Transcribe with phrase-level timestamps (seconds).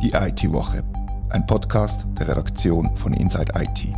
[0.00, 0.84] Die IT-Woche,
[1.30, 3.92] ein Podcast der Redaktion von Inside IT.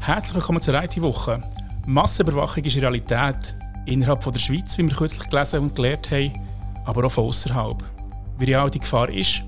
[0.00, 1.42] Herzlich willkommen zur IT-Woche.
[1.86, 3.56] Massenüberwachung ist Realität
[3.86, 6.32] innerhalb von der Schweiz, wie wir kürzlich gelesen und gelernt haben,
[6.84, 7.82] aber auch von außerhalb.
[8.38, 9.42] Wie real die Gefahr ist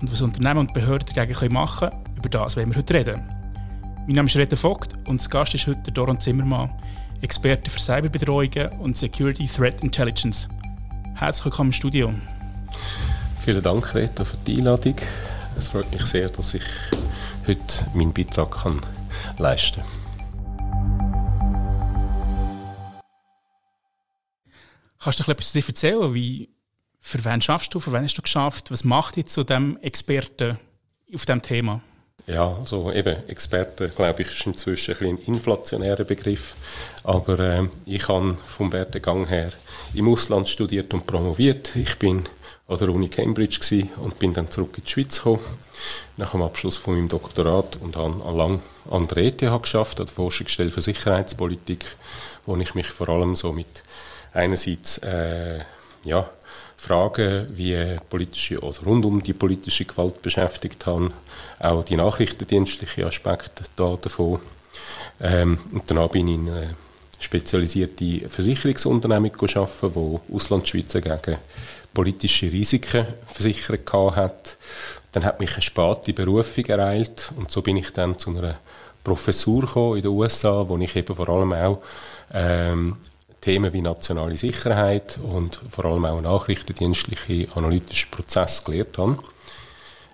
[0.00, 3.22] und was Unternehmen und Behörden dagegen machen können, über das wollen wir heute reden.
[4.06, 6.70] Mein Name ist Rita Vogt und das Gast ist heute Doron Zimmermann,
[7.24, 10.46] Experte für Cyberbedrohungen und Security Threat Intelligence.
[11.14, 12.12] Herzlich willkommen im Studio.
[13.40, 14.96] Vielen Dank, Rita, für die Einladung.
[15.56, 16.64] Es freut mich sehr, dass ich
[17.46, 18.78] heute meinen Beitrag kann
[19.38, 19.90] leisten kann.
[24.98, 26.12] Kannst du etwas zu dir erzählen?
[26.12, 26.50] Wie,
[27.00, 27.80] für wen schaffst du?
[27.80, 28.70] Für wen hast du geschafft?
[28.70, 30.58] Was macht dich zu dem Experten
[31.14, 31.80] auf diesem Thema?
[32.26, 36.54] Ja, also eben, Experte, glaube ich, ist inzwischen ein, ein inflationärer Begriff.
[37.02, 39.52] Aber äh, ich habe vom Werdegang her
[39.92, 41.76] im Ausland studiert und promoviert.
[41.76, 42.24] Ich bin
[42.66, 45.44] an der Uni Cambridge gewesen und bin dann zurück in die Schweiz gekommen,
[46.16, 50.14] nach dem Abschluss von meinem Doktorat und habe lang an der ETH geschafft, an der
[50.14, 51.84] Forschungsstelle für Sicherheitspolitik,
[52.46, 53.82] wo ich mich vor allem so mit
[54.32, 55.60] einerseits äh,
[56.04, 56.30] ja,
[56.84, 61.12] Fragen wie politische oder rund um die politische Gewalt beschäftigt haben,
[61.58, 64.40] auch die nachrichtendienstlichen Aspekte da davon.
[65.20, 66.76] Ähm, und danach bin ich in eine
[67.18, 71.38] spezialisierte Versicherungsunternehmung arbeiten, wo Auslandschweizer gegen
[71.94, 74.58] politische Risiken versichert hat.
[75.12, 78.58] Dann hat mich eine späte Berufung ereilt und so bin ich dann zu einer
[79.02, 81.82] Professur in den USA, wo ich eben vor allem auch
[82.32, 82.96] ähm,
[83.44, 89.18] Themen wie nationale Sicherheit und vor allem auch nachrichtendienstliche analytische Prozesse gelernt habe.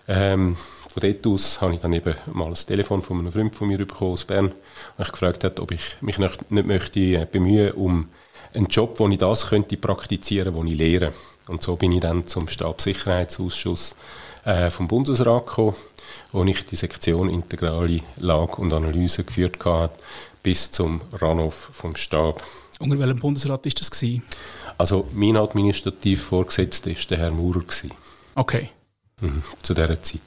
[0.09, 0.56] Ähm,
[0.89, 3.78] von dort aus habe ich dann eben mal das Telefon von einem Freund von mir
[3.78, 7.70] bekommen aus Bern, und ich gefragt hat, ob ich mich nicht, nicht möchte äh, bemühen
[7.75, 8.09] um
[8.53, 11.12] einen Job, wo ich das könnte praktizieren, wo ich lehre.
[11.47, 13.94] Und so bin ich dann zum Stabssicherheitsausschuss
[14.44, 15.77] äh, vom Bundesrat gekommen,
[16.33, 19.93] wo ich die Sektion integrale Lage und Analyse geführt habe,
[20.43, 22.43] bis zum Runoff vom Stab.
[22.80, 23.91] Unter welchem Bundesrat war das?
[23.91, 24.22] Gewesen?
[24.78, 27.60] Also mein administrativ Vorgesetzter war der Herr Maurer.
[27.60, 27.92] Gewesen.
[28.34, 28.70] Okay.
[29.20, 30.20] Mhm, zu dieser Zeit.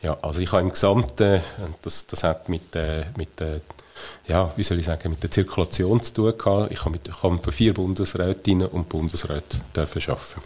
[0.00, 1.42] Ja, also ich habe im Gesamten,
[1.82, 3.60] das, das hat mit, äh, mit äh,
[4.26, 6.72] ja, wie soll ich sagen, mit der Zirkulation zu tun gehabt.
[6.72, 10.40] Ich habe, mit, ich habe für vier Bundesrätinnen und Bundesräte dürfen arbeiten.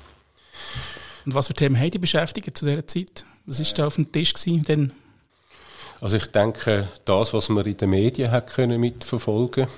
[1.24, 3.24] Und was für Themen haben die beschäftigt zu dieser Zeit?
[3.46, 4.92] Was war da auf dem Tisch gewesen,
[6.00, 9.68] Also ich denke, das, was man in den Medien hat können mitverfolgen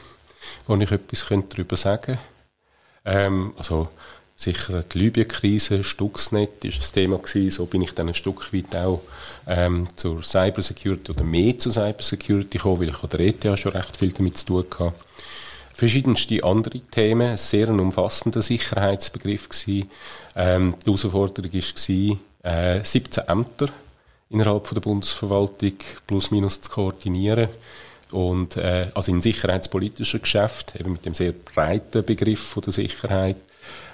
[0.66, 2.20] wo ich etwas darüber sagen könnte.
[3.04, 3.88] Ähm, also
[4.36, 7.50] sicher die Libyen-Krise, Stuxnet ist ein Thema gewesen.
[7.50, 9.02] So bin ich dann ein Stück weit auch
[9.46, 13.96] ähm, zur Cybersecurity oder mehr zur Cybersecurity gekommen, weil ich an der ETH schon recht
[13.96, 14.92] viel damit zu tun hatte.
[15.74, 19.90] Verschiedenste andere Themen, ein sehr umfassender Sicherheitsbegriff gewesen.
[20.36, 23.68] Ähm, die Herausforderung war, äh, 17 Ämter
[24.30, 25.74] innerhalb von der Bundesverwaltung
[26.06, 27.48] plus minus zu koordinieren
[28.12, 33.36] und äh, also in sicherheitspolitischen Geschäft eben mit dem sehr breiten Begriff von der Sicherheit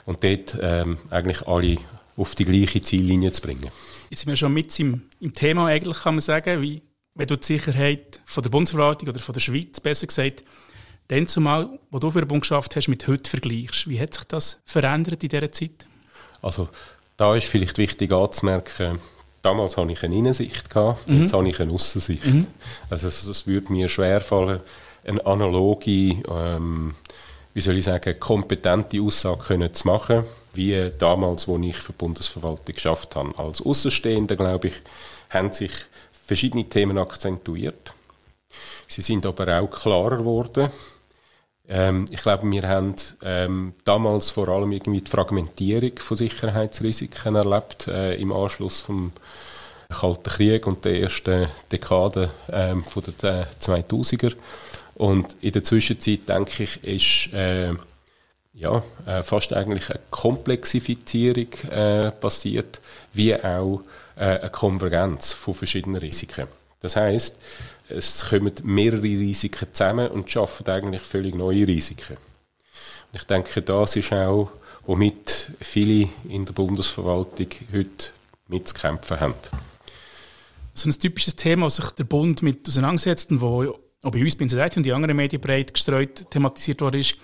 [0.07, 1.77] und dort ähm, eigentlich alle
[2.17, 3.71] auf die gleiche Ziellinie zu bringen.
[4.11, 6.83] Jetzt sind wir schon mit im, im Thema eigentlich, kann man sagen, wie
[7.15, 10.45] wenn du die Sicherheit von der Bundesverwaltung oder von der Schweiz, besser gesagt,
[11.09, 13.89] dann zumal, wo du für einen Bund geschafft hast, mit heute vergleichst.
[13.89, 15.87] Wie hat sich das verändert in dieser Zeit?
[16.43, 16.69] Also
[17.17, 18.99] da ist vielleicht wichtig anzumerken,
[19.45, 21.23] damals hatte ich eine Innensicht, gehabt, mhm.
[21.23, 22.25] jetzt habe ich eine Aussensicht.
[22.25, 22.47] Mhm.
[22.91, 24.61] Also es, es würde mir schwerfallen,
[25.07, 26.95] eine analoge, ähm,
[27.53, 30.25] wie soll ich sagen, kompetente Aussage können zu machen,
[30.55, 33.39] wie damals, wo ich für die Bundesverwaltung geschafft habe.
[33.39, 34.75] Als Außenstehender, glaube ich,
[35.31, 35.73] haben sich
[36.25, 37.93] verschiedene Themen akzentuiert.
[38.87, 40.71] Sie sind aber auch klarer geworden.
[41.69, 47.89] Ähm, ich glaube, wir haben ähm, damals vor allem irgendwie die Fragmentierung von Sicherheitsrisiken erlebt
[47.89, 49.13] äh, im Anschluss vom
[49.89, 54.33] Kalten Krieg und der ersten Dekade ähm, von der 2000er.
[54.33, 54.37] Äh,
[54.97, 57.73] und in der Zwischenzeit, denke ich, ist äh,
[58.55, 62.81] ja, äh, fast eigentlich eine Komplexifizierung äh, passiert,
[63.13, 63.83] wie auch
[64.17, 66.47] äh, eine Konvergenz von verschiedenen Risiken.
[66.81, 67.37] Das heißt,
[67.97, 72.17] es kommen mehrere Risiken zusammen und schaffen eigentlich völlig neue Risiken.
[72.17, 74.51] Und ich denke, das ist auch,
[74.87, 78.11] womit viele in der Bundesverwaltung heute
[78.49, 79.35] mitzukämpfen haben.
[80.75, 84.37] So ein typisches Thema, das sich der Bund mit auseinandersetzt und wo auch bei uns
[84.37, 87.17] bei Insight und die anderen Medien breit gestreut thematisiert worden ist,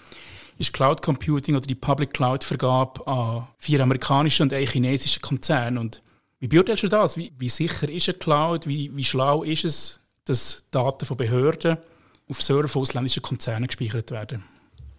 [0.57, 5.81] ist Cloud Computing oder die Public Cloud Vergabe an vier amerikanische und ein chinesische Konzerne.
[5.81, 6.03] Und
[6.39, 7.17] wie beurteilst du das?
[7.17, 8.67] Wie, wie sicher ist eine Cloud?
[8.67, 10.00] Wie, wie schlau ist es,
[10.31, 11.79] dass Daten von Behörden
[12.29, 14.45] auf Server von ausländischen Konzernen gespeichert werden?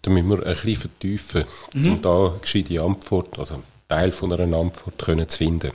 [0.02, 1.44] da müssen wir ein bisschen vertiefen,
[1.74, 1.92] mhm.
[1.92, 5.70] um da eine gescheite Antwort, also einen Teil von einer Antwort können zu finden.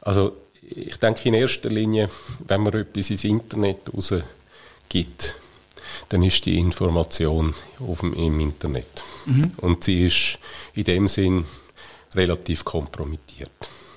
[0.00, 0.32] Also
[0.62, 2.08] ich denke in erster Linie,
[2.46, 5.36] wenn man etwas ins Internet rausgibt,
[6.08, 9.02] dann ist die Information auf dem, im Internet.
[9.26, 9.52] Mhm.
[9.58, 10.38] Und sie ist
[10.74, 11.44] in dem Sinn
[12.14, 13.50] relativ kompromittiert.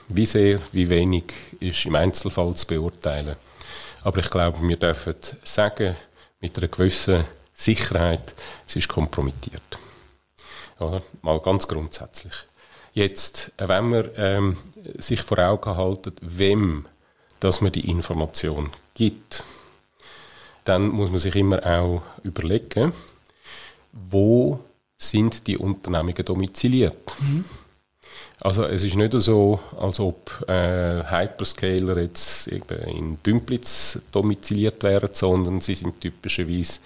[0.08, 1.26] Wie sehr, wie wenig
[1.60, 3.36] ist im Einzelfall zu beurteilen.
[4.04, 5.96] Aber ich glaube, wir dürfen sagen,
[6.40, 8.34] mit einer gewissen Sicherheit,
[8.66, 9.78] es ist kompromittiert.
[10.80, 12.34] Ja, mal ganz grundsätzlich.
[12.94, 14.58] Jetzt, äh, wenn man ähm,
[14.98, 16.88] sich vor Augen halten, wem
[17.40, 19.44] dass man die Information gibt,
[20.66, 22.94] dann muss man sich immer auch überlegen,
[23.92, 24.60] wo
[24.98, 27.16] sind die Unternehmungen domiziliert.
[27.20, 27.46] Mhm.
[28.42, 35.60] Also es ist nicht so, als ob äh, Hyperscaler jetzt in Bümplitz domiziliert wären, sondern
[35.60, 36.80] sie sind typischerweise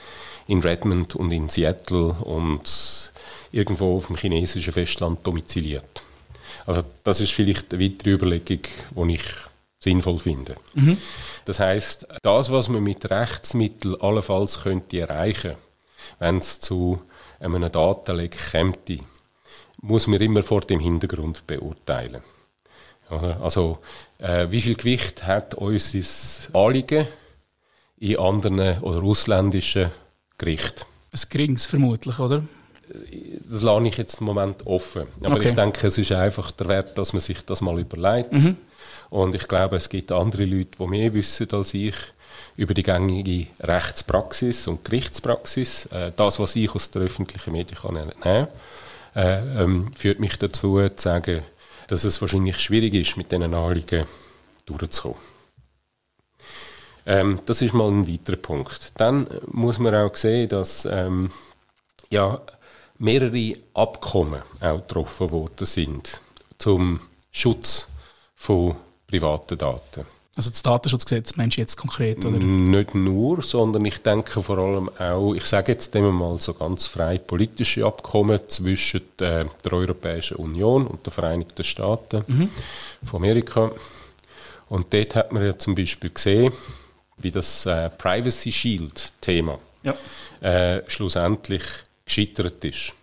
[0.48, 3.14] in Redmond und in Seattle und
[3.52, 6.02] irgendwo auf dem chinesischen Festland domiziliert.
[6.66, 8.62] Also das ist vielleicht eine weitere Überlegung,
[8.96, 9.24] die ich
[9.80, 10.56] sinnvoll finde.
[10.74, 10.98] Mhm.
[11.46, 15.56] Das heißt, das, was man mit Rechtsmitteln allenfalls könnte erreichen,
[16.20, 17.02] wenn es zu
[17.40, 18.74] einem Datenleck käme,
[19.84, 22.24] muss man immer vor dem Hintergrund beurteilen.
[23.10, 23.80] Also,
[24.20, 26.00] äh, wie viel Gewicht hat unser
[26.54, 27.06] Anliegen
[28.00, 29.92] in anderen oder ausländischen
[30.38, 30.86] Gerichten?
[31.12, 32.44] Ein geringes vermutlich, oder?
[33.50, 35.08] Das lasse ich jetzt im Moment offen.
[35.22, 35.50] Aber okay.
[35.50, 38.32] ich denke, es ist einfach der Wert, dass man sich das mal überlegt.
[38.32, 38.58] Mhm.
[39.10, 41.96] Und ich glaube, es gibt andere Leute, die mehr wissen als ich
[42.56, 45.88] über die gängige Rechtspraxis und Gerichtspraxis.
[45.88, 48.48] Äh, das, was ich aus der öffentlichen Medien kann nehmen kann,
[49.16, 51.44] äh, ähm, führt mich dazu zu sagen,
[51.88, 54.06] dass es wahrscheinlich schwierig ist, mit diesen Anliegen
[54.66, 55.18] durchzukommen.
[57.06, 58.94] Ähm, das ist mal ein weiterer Punkt.
[59.00, 61.32] Dann muss man auch sehen, dass ähm,
[62.10, 62.42] ja,
[62.98, 66.22] mehrere Abkommen auch getroffen worden sind
[66.58, 67.00] zum
[67.32, 67.88] Schutz
[68.36, 68.76] von
[69.08, 70.06] privaten Daten.
[70.36, 72.40] Also das Datenschutzgesetz meinst du jetzt konkret, oder?
[72.40, 77.20] Nicht nur, sondern ich denke vor allem auch, ich sage jetzt mal so ganz frei,
[77.20, 82.50] politische Abkommen zwischen der, der Europäischen Union und den Vereinigten Staaten mhm.
[83.04, 83.72] von Amerika.
[84.70, 86.52] Und dort hat man ja zum Beispiel gesehen,
[87.18, 89.94] wie das äh, Privacy Shield-Thema ja.
[90.42, 91.64] äh, schlussendlich
[92.06, 92.94] gescheitert ist.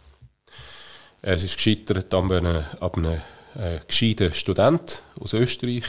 [1.22, 3.20] Es ist gescheitert an einem, an einem
[3.58, 5.84] äh, gescheiter Student aus Österreich,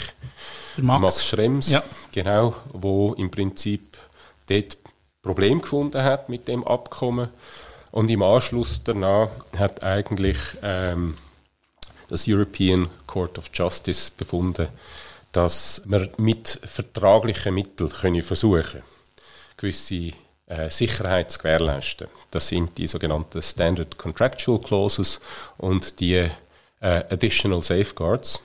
[0.78, 1.02] Max.
[1.02, 1.26] Max.
[1.26, 1.84] Schrems, ja.
[2.12, 3.98] genau, wo im Prinzip
[4.48, 4.78] dort
[5.22, 7.30] Problem gefunden hat mit dem Abkommen
[7.92, 11.16] und im Anschluss danach hat eigentlich ähm,
[12.08, 14.68] das European Court of Justice befunden,
[15.32, 18.82] dass man mit vertraglichen Mitteln können versuchen
[19.58, 20.14] gewisse
[20.48, 22.08] äh, Sicherheit zu gewährleisten.
[22.32, 25.22] Das sind die sogenannten Standard Contractual Clauses
[25.58, 26.30] und die
[26.82, 28.44] äh, Additional Safeguards,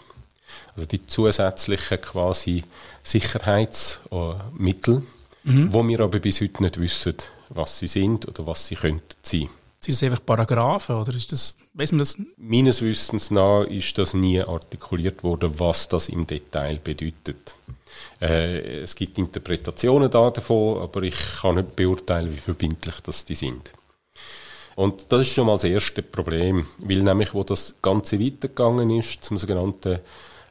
[0.74, 2.62] also die zusätzlichen quasi
[3.02, 5.02] Sicherheitsmittel,
[5.44, 5.72] mhm.
[5.72, 7.16] wo wir aber bis heute nicht wissen,
[7.48, 9.48] was sie sind oder was sie könnten sein.
[9.80, 12.18] Sind das einfach Paragraphen oder ist das, weiß man das?
[12.36, 17.54] Meines Wissens nach ist das nie artikuliert worden, was das im Detail bedeutet.
[18.20, 23.70] Äh, es gibt Interpretationen davon, aber ich kann nicht beurteilen, wie verbindlich das die sind.
[24.76, 29.24] Und das ist schon mal das erste Problem, weil nämlich, wo das Ganze weitergegangen ist,
[29.24, 30.00] zum sogenannten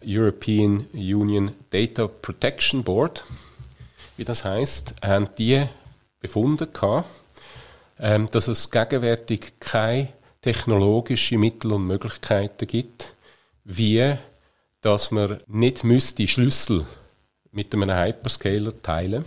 [0.03, 3.24] European Union Data Protection Board,
[4.17, 5.63] wie das heißt, haben die
[6.20, 7.08] befunden gehabt,
[8.00, 10.10] ähm, dass es gegenwärtig keine
[10.41, 13.13] technologischen Mittel und Möglichkeiten gibt,
[13.63, 14.17] wie
[14.82, 16.86] dass man nicht müsste Schlüssel
[17.51, 19.25] mit einem Hyperscaler teilen,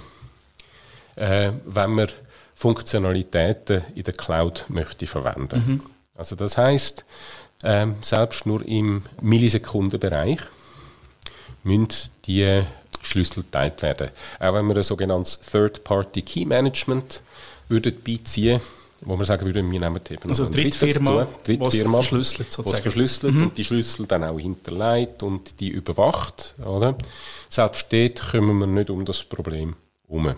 [1.16, 2.08] äh, wenn man
[2.58, 5.62] Funktionalitäten in der Cloud möchte verwenden.
[5.64, 5.82] Mhm.
[6.16, 7.04] Also das heißt,
[7.62, 10.40] ähm, selbst nur im Millisekundenbereich
[11.62, 12.64] müssen die
[13.02, 14.08] Schlüssel geteilt werden.
[14.40, 17.22] Auch wenn wir ein sogenanntes Third-Party Key Management
[17.68, 18.60] würden beiziehen
[19.02, 22.82] wo wir sagen würden, wir nehmen eben also eine Drittfirma, Drittfirma, was verschlüsselt, sozusagen.
[22.82, 23.42] verschlüsselt mhm.
[23.44, 26.56] und die Schlüssel dann auch hinterlegt und die überwacht.
[26.58, 26.96] Oder?
[27.48, 29.76] Selbst dort kommen wir nicht um das Problem
[30.08, 30.34] herum.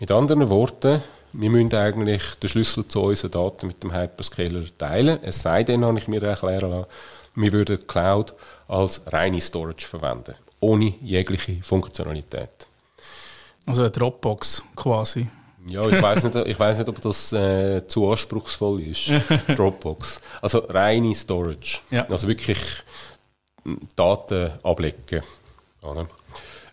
[0.00, 1.02] Mit anderen Worten,
[1.40, 5.20] wir müssen eigentlich den Schlüssel zu unseren Daten mit dem Hyperscaler teilen.
[5.22, 6.86] Es sei denn, habe ich mir erklären lassen,
[7.36, 8.34] wir würden die Cloud
[8.66, 12.66] als reine Storage verwenden, ohne jegliche Funktionalität.
[13.66, 15.28] Also eine Dropbox quasi.
[15.68, 19.12] Ja, ich weiß nicht, ich weiß nicht, ob das äh, zu anspruchsvoll ist.
[19.56, 20.20] Dropbox.
[20.42, 21.80] Also reine Storage.
[21.90, 22.04] Ja.
[22.08, 22.58] Also wirklich
[23.94, 25.22] Daten ablegen.
[25.82, 26.08] Oder?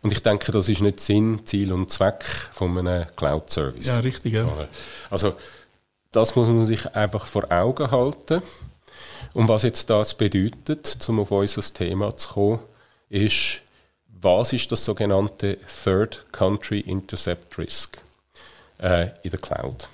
[0.06, 3.88] Und ich denke, das ist nicht Sinn, Ziel und Zweck von einem Cloud-Service.
[3.88, 4.34] Ja, richtig.
[4.34, 4.48] Ja.
[5.10, 5.34] Also
[6.12, 8.44] das muss man sich einfach vor Augen halten.
[9.34, 12.60] Und was jetzt das bedeutet, um auf unser Thema zu kommen,
[13.10, 13.62] ist,
[14.22, 17.98] was ist das sogenannte Third Country Intercept Risk
[18.78, 19.90] äh, in der Cloud?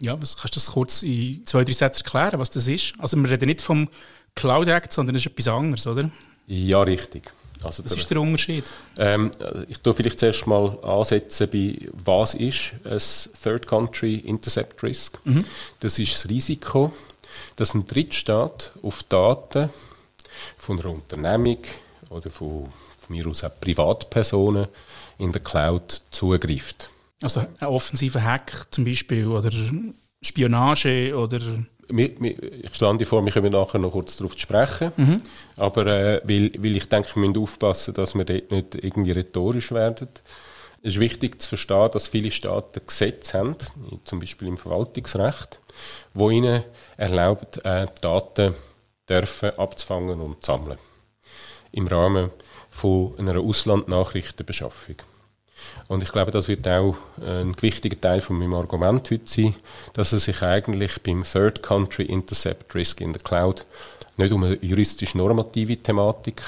[0.00, 2.94] Ja, was, kannst du das kurz in zwei, drei Sätzen erklären, was das ist?
[2.98, 3.88] Also wir reden nicht vom
[4.34, 6.10] Cloud Act, sondern es ist etwas anderes, oder?
[6.48, 7.30] Ja, richtig.
[7.64, 8.64] Also was der, ist der Unterschied?
[8.96, 9.30] Ähm,
[9.68, 12.98] ich tue vielleicht zuerst mal ansetzen bei, was ist ein
[13.42, 15.18] Third Country Intercept Risk?
[15.24, 15.44] Mhm.
[15.80, 16.92] Das ist das Risiko,
[17.56, 19.70] dass ein Drittstaat auf Daten
[20.56, 21.58] von einer Unternehmung
[22.10, 22.66] oder von,
[22.98, 24.68] von mir aus auch Privatpersonen
[25.18, 26.90] in der Cloud zugreift.
[27.20, 29.50] Also ein offensiver Hack zum Beispiel oder
[30.20, 31.40] Spionage oder
[31.88, 34.92] ich stand vor, wir kommen nachher noch kurz darauf zu sprechen.
[34.96, 35.22] Mhm.
[35.56, 39.72] Aber äh, weil, weil ich denke, wir müssen aufpassen, dass wir dort nicht irgendwie rhetorisch
[39.72, 40.08] werden.
[40.82, 43.56] Es ist wichtig zu verstehen, dass viele Staaten Gesetze haben,
[44.04, 45.60] zum Beispiel im Verwaltungsrecht,
[46.12, 46.64] wo ihnen
[46.96, 48.54] erlaubt, äh, Daten
[49.08, 50.78] dürfen abzufangen und zu sammeln.
[51.70, 52.30] Im Rahmen
[52.70, 54.96] von einer Auslandnachrichtenbeschaffung.
[55.88, 59.54] Und ich glaube, das wird auch ein wichtiger Teil von meinem Argument heute sein,
[59.94, 63.66] dass es sich eigentlich beim Third Country Intercept Risk in der Cloud
[64.16, 66.42] nicht um eine juristisch-normative Thematik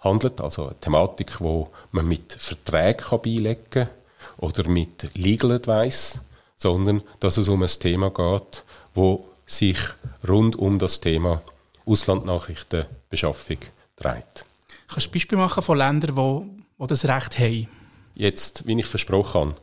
[0.00, 3.88] handelt, also eine Thematik, wo man mit Verträgen beilegen kann
[4.38, 6.20] oder mit Legal Advice,
[6.56, 9.78] sondern dass es um ein Thema geht, wo sich
[10.26, 11.42] rund um das Thema
[11.86, 13.58] Auslandnachrichtenbeschaffung
[13.96, 14.44] dreht.
[14.88, 17.68] Kannst du Beispiele machen von Ländern, die, die das Recht haben?
[18.18, 19.54] Jetzt, wie ich versprochen habe,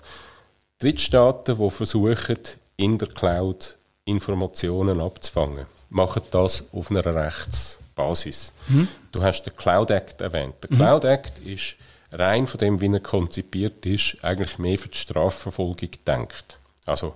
[0.80, 2.40] Drittstaaten, die versuchen,
[2.78, 8.54] in der Cloud Informationen abzufangen, machen das auf einer Rechtsbasis.
[8.68, 8.88] Mhm.
[9.12, 10.56] Du hast den Cloud Act erwähnt.
[10.64, 10.78] Der mhm.
[10.78, 11.76] Cloud Act ist
[12.12, 16.60] rein von dem, wie er konzipiert ist, eigentlich mehr für die Strafverfolgung gedacht.
[16.86, 17.16] Also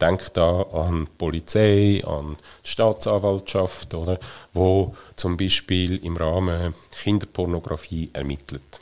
[0.00, 4.18] denkt da an die Polizei, an die Staatsanwaltschaft, oder,
[4.52, 8.80] wo zum Beispiel im Rahmen Kinderpornografie ermittelt.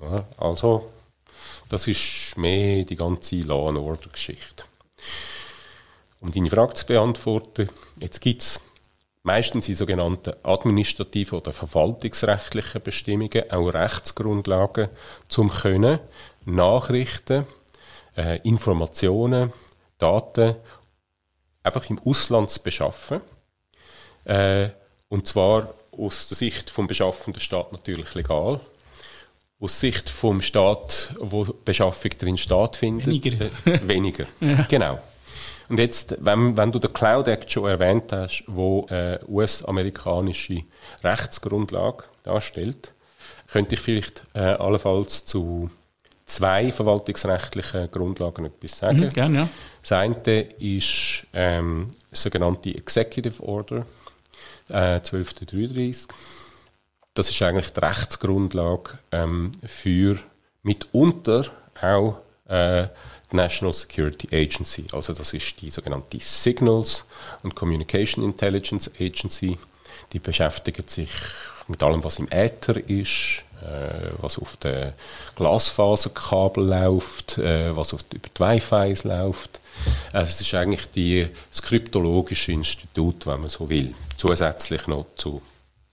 [0.00, 0.90] Ja, also
[1.68, 4.64] das ist mehr die ganze Law and Order Geschichte.
[6.20, 7.68] Um deine Frage zu beantworten,
[7.98, 8.60] jetzt gibt es
[9.22, 14.88] meistens in sogenannten administrativen oder verwaltungsrechtlichen Bestimmungen auch Rechtsgrundlagen,
[15.28, 15.98] zum können
[16.44, 17.46] Nachrichten,
[18.16, 19.52] äh, Informationen,
[19.98, 20.56] Daten
[21.62, 23.20] einfach im Ausland zu beschaffen.
[24.24, 24.68] Äh,
[25.08, 28.60] und zwar aus der Sicht vom beschaffenden Staat natürlich legal,
[29.60, 33.06] aus Sicht vom Staat, wo Beschaffung drin stattfindet.
[33.06, 33.46] Weniger.
[33.64, 34.66] Äh, weniger, ja.
[34.68, 34.98] genau.
[35.68, 40.62] Und jetzt, wenn, wenn, du den Cloud Act schon erwähnt hast, wo äh, US-amerikanische
[41.02, 42.92] Rechtsgrundlage darstellt,
[43.48, 45.70] könnte ich vielleicht äh, allenfalls zu
[46.24, 49.00] zwei verwaltungsrechtlichen Grundlagen etwas sagen.
[49.00, 49.48] Mhm, gern, ja.
[49.82, 53.86] Das eine ist ähm, sogenannte Executive Order
[54.68, 56.08] äh, 1233
[57.16, 60.18] das ist eigentlich die Rechtsgrundlage ähm, für
[60.62, 61.46] mitunter
[61.80, 62.18] auch
[62.48, 62.88] äh,
[63.32, 64.86] die National Security Agency.
[64.92, 67.04] Also das ist die sogenannte Signals
[67.42, 69.58] and Communication Intelligence Agency.
[70.12, 71.10] Die beschäftigt sich
[71.68, 74.92] mit allem, was im Äther ist, äh, was auf den
[75.34, 79.60] Glasfaserkabel läuft, äh, was auf, über die Wi-Fi läuft.
[80.12, 85.42] Also es ist eigentlich die, das kryptologische Institut, wenn man so will, zusätzlich noch zu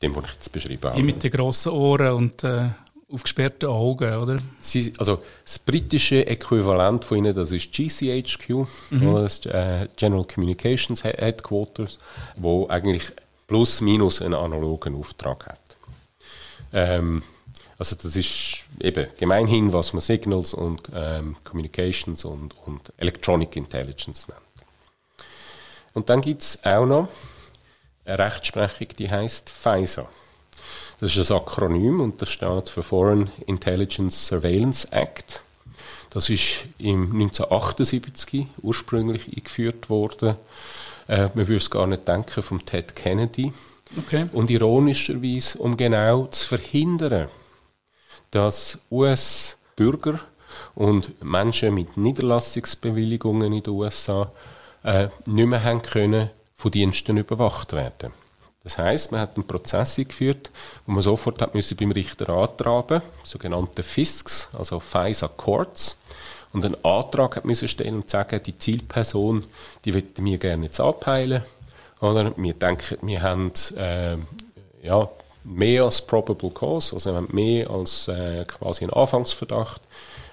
[0.03, 1.01] dem, was ich jetzt beschrieben habe.
[1.01, 2.69] mit den grossen Ohren und äh,
[3.11, 4.37] aufgesperrten Augen, oder?
[4.61, 8.49] Sie, also das britische Äquivalent von ihnen, das ist GCHQ,
[8.89, 9.13] mhm.
[9.15, 11.99] das äh, General Communications Headquarters,
[12.37, 13.11] wo eigentlich
[13.47, 15.59] plus minus einen analogen Auftrag hat.
[16.73, 17.21] Ähm,
[17.77, 24.27] also das ist eben gemeinhin, was man Signals und ähm, Communications und, und Electronic Intelligence
[24.27, 24.39] nennt.
[25.93, 27.09] Und dann gibt es auch noch
[28.05, 30.07] eine Rechtsprechung, die heißt FISA.
[30.99, 35.41] Das ist ein Akronym und das steht für Foreign Intelligence Surveillance Act.
[36.11, 40.35] Das ist im 1978 ursprünglich eingeführt worden.
[41.07, 43.51] Äh, man würde es gar nicht denken vom Ted Kennedy.
[43.97, 44.27] Okay.
[44.31, 47.29] Und ironischerweise, um genau zu verhindern,
[48.31, 50.19] dass US-Bürger
[50.75, 54.31] und Menschen mit Niederlassungsbewilligungen in den USA
[54.83, 56.29] äh, nicht mehr haben können
[56.63, 58.13] von Diensten überwacht werden.
[58.63, 60.49] Das heißt, man hat einen Prozess eingeführt,
[60.85, 65.97] wo man sofort hat müssen beim Richter antragen, sogenannte FISCs, also FISA Courts,
[66.53, 69.43] und einen Antrag hat müssen stellen und sagen, die Zielperson,
[69.83, 71.43] die möchten wir gerne jetzt abheilen,
[71.99, 74.15] oder wir denken, wir haben äh,
[74.83, 75.09] ja,
[75.43, 79.81] mehr als probable cause, also wir haben mehr als äh, quasi einen Anfangsverdacht,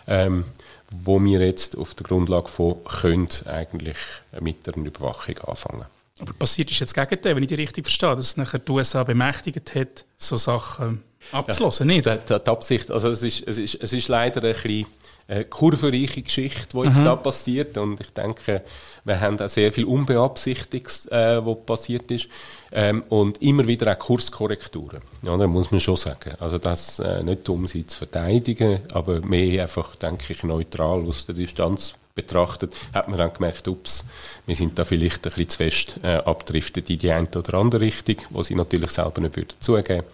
[0.06, 0.44] ähm,
[0.92, 3.98] wo wir jetzt auf der Grundlage von können eigentlich
[4.38, 5.86] mit der Überwachung anfangen.
[6.20, 8.72] Aber passiert ist jetzt das Gegenteil, wenn ich die richtig verstehe, dass es nachher die
[8.72, 12.06] USA bemächtigt hat, so Sachen abzulassen, ja, nicht?
[12.06, 14.86] Die, die, die, Absicht, also es ist, es ist, es ist leider ein bisschen
[15.28, 17.04] eine kurvenreiche Geschichte, die jetzt mhm.
[17.04, 18.62] da passiert und ich denke,
[19.04, 22.28] wir haben auch sehr viel Unbeabsichtigtes, äh, was passiert ist
[22.72, 25.00] ähm, und immer wieder auch Kurskorrekturen.
[25.22, 26.34] Ja, da muss man schon sagen.
[26.40, 31.26] Also das äh, nicht um sie zu verteidigen, aber mehr einfach, denke ich, neutral aus
[31.26, 34.04] der Distanz betrachtet, hat man dann gemerkt, ups,
[34.46, 37.82] wir sind da vielleicht ein bisschen zu fest äh, abdriftet in die eine oder andere
[37.82, 40.04] Richtung, wo sie natürlich selber nicht würden zugeben.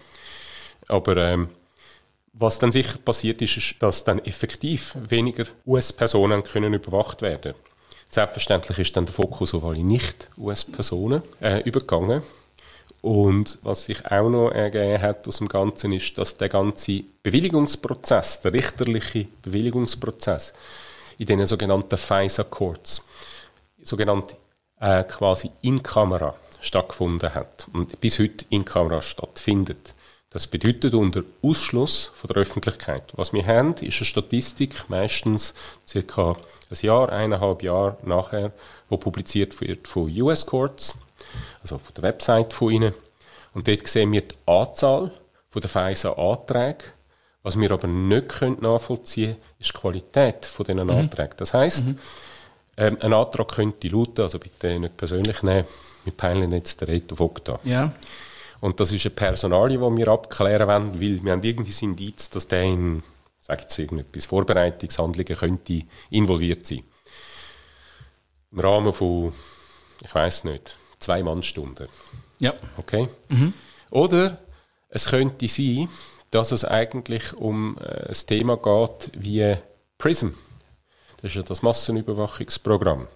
[0.87, 1.49] Aber ähm,
[2.33, 7.55] was dann sicher passiert ist, ist, dass dann effektiv weniger US-Personen können überwacht werden.
[8.09, 12.21] Selbstverständlich ist dann der Fokus auf alle Nicht-US-Personen äh, übergegangen.
[13.01, 18.41] Und was sich auch noch ergeben hat aus dem Ganzen ist, dass der ganze Bewilligungsprozess,
[18.41, 20.53] der richterliche Bewilligungsprozess
[21.17, 23.03] in den sogenannten FISA Courts,
[23.81, 24.35] sogenannt
[24.79, 29.93] äh, quasi in Kamera stattgefunden hat und bis heute in Kamera stattfindet.
[30.29, 33.13] Das bedeutet unter Ausschluss von der Öffentlichkeit.
[33.15, 35.53] Was wir haben, ist eine Statistik, meistens
[35.87, 36.35] circa
[36.69, 38.51] ein Jahr, eineinhalb Jahre nachher,
[38.89, 40.95] wo publiziert wird von US Courts,
[41.61, 42.93] also von der Website von ihnen.
[43.53, 45.11] Und dort sehen wir die Anzahl
[45.55, 46.83] der FISA-Anträge.
[47.47, 50.89] Was wir aber nicht nachvollziehen können, ist die Qualität von diesen mhm.
[50.89, 51.35] Anträgen.
[51.37, 51.97] Das heisst, mhm.
[52.75, 55.65] ähm, ein Antrag könnte lauten, also bitte nicht persönlich nehmen,
[56.03, 57.59] wir peilen jetzt den Reto Vogt an.
[57.63, 57.93] Ja.
[58.59, 62.29] Und das ist eine Personalie, die wir abklären wollen, weil wir haben irgendwie das Indiz,
[62.29, 63.01] dass der in,
[63.47, 66.83] jetzt irgendetwas, Vorbereitungshandlungen könnte involviert sein.
[68.51, 69.31] Im Rahmen von,
[70.03, 71.87] ich weiß nicht, zwei Mannstunden.
[72.39, 72.53] Ja.
[72.75, 73.07] Okay?
[73.29, 73.53] Mhm.
[73.89, 74.37] Oder
[74.89, 75.87] es könnte sein,
[76.31, 79.55] dass es eigentlich um äh, ein Thema geht wie
[79.97, 80.29] PRISM.
[81.21, 83.07] Das ist ja das Massenüberwachungsprogramm.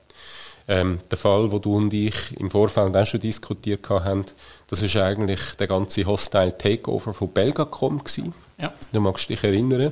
[0.67, 4.25] Ähm, der Fall, wo du und ich im Vorfeld auch schon diskutiert haben,
[4.67, 8.33] das ist eigentlich der ganze Hostile Takeover von Belgacom gewesen.
[8.57, 8.73] Ja.
[8.91, 9.91] Du magst dich erinnern.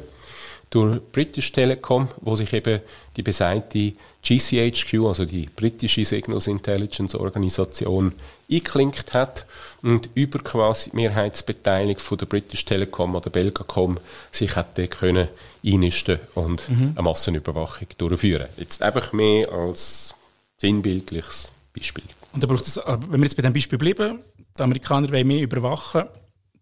[0.69, 2.81] Durch British Telecom, wo sich eben
[3.15, 8.13] die besagte GCHQ, also die britische Signals Intelligence Organisation,
[8.51, 9.45] eingeklinkt hat
[9.81, 13.97] und über quasi die Mehrheitsbeteiligung von der British Telecom oder Belgacom
[14.31, 15.29] sich hätte können
[15.65, 16.93] einnisten und mhm.
[16.95, 18.47] eine Massenüberwachung durchführen.
[18.57, 20.13] Jetzt einfach mehr als
[20.57, 22.03] sinnbildliches Beispiel.
[22.33, 24.19] Und da braucht es, wenn wir jetzt bei diesem Beispiel bleiben,
[24.57, 26.03] die Amerikaner wollen mehr überwachen,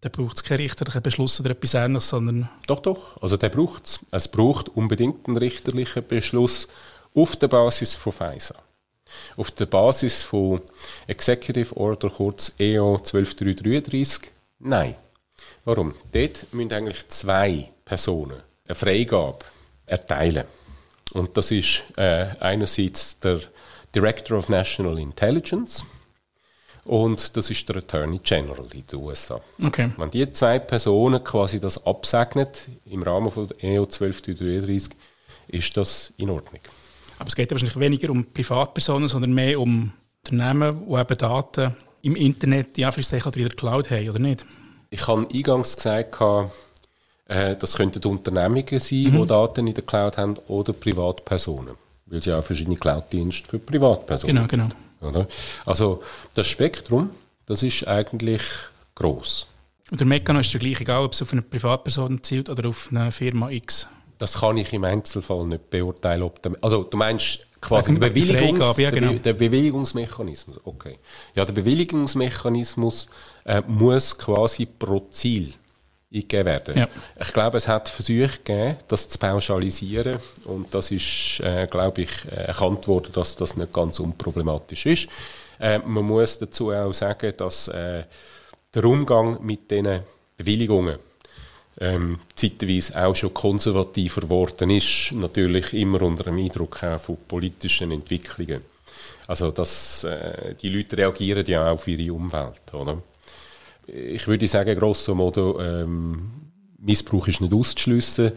[0.02, 2.50] dann braucht es keinen richterlichen Beschluss oder etwas ähnliches, sondern...
[2.68, 3.22] Doch, doch.
[3.22, 4.00] Also der braucht es.
[4.12, 6.68] Es braucht unbedingt einen richterlichen Beschluss
[7.16, 8.56] auf der Basis von FISA.
[9.38, 10.62] Auf der Basis von
[11.08, 14.32] Executive Order, kurz EO 12333?
[14.60, 14.96] Nein.
[15.66, 15.96] Warum?
[16.12, 19.40] Dort müssen eigentlich zwei Personen eine Freigabe
[19.86, 20.46] erteilen.
[21.14, 23.40] Und das ist äh, einerseits der
[23.96, 25.84] Director of National Intelligence
[26.88, 29.40] und das ist der Attorney General in den USA.
[29.64, 29.92] Okay.
[29.98, 32.48] Wenn die zwei Personen quasi das absegnen
[32.86, 34.90] im Rahmen von EO 1233,
[35.50, 36.62] ist das in Ordnung.
[37.20, 39.92] Aber es geht wahrscheinlich weniger um Privatpersonen, sondern mehr um
[40.26, 44.46] Unternehmen, die eben Daten im Internet, ja, vielleicht oder in der Cloud haben, oder nicht?
[44.90, 46.18] Ich habe eingangs gesagt,
[47.26, 49.22] äh, das könnten Unternehmungen sein, mhm.
[49.22, 51.76] die Daten in der Cloud haben, oder Privatpersonen
[52.08, 54.70] weil es ja auch verschiedene Cloud-Dienste für Privatpersonen Genau, genau.
[55.02, 55.28] Oder?
[55.66, 56.02] Also
[56.34, 57.12] das Spektrum,
[57.46, 58.42] das ist eigentlich
[58.96, 59.48] groß.
[59.92, 62.90] Und der Mechanismus ist der gleich, egal ob es auf eine Privatperson zielt oder auf
[62.92, 63.88] eine Firma X?
[64.20, 66.24] Das kann ich im Einzelfall nicht beurteilen.
[66.24, 69.14] Ob der, also du meinst quasi der, Bewilligungs, ja, genau.
[69.14, 70.58] der, Bewilligungsmechanismus.
[70.66, 70.98] Okay.
[71.36, 73.08] Ja, der Bewilligungsmechanismus
[73.46, 75.54] äh, muss quasi pro Ziel
[76.14, 76.78] eingegeben werden.
[76.78, 76.88] Ja.
[77.20, 82.26] Ich glaube, es hat Versuche gegeben, das zu pauschalisieren und das ist, äh, glaube ich,
[82.32, 85.10] erkannt worden, dass das nicht ganz unproblematisch ist.
[85.60, 88.04] Äh, man muss dazu auch sagen, dass äh,
[88.74, 90.02] der Umgang mit diesen
[90.38, 90.98] Bewilligungen
[91.80, 97.92] ähm, zeitweise auch schon konservativer geworden ist, natürlich immer unter dem Eindruck auch von politischen
[97.92, 98.62] Entwicklungen.
[99.28, 103.02] Also dass äh, die Leute reagieren ja auch auf ihre Umwelt, oder?
[103.88, 106.32] Ich würde sagen, grosso modo, ähm,
[106.80, 108.34] Missbrauch ist nicht auszuschliessen.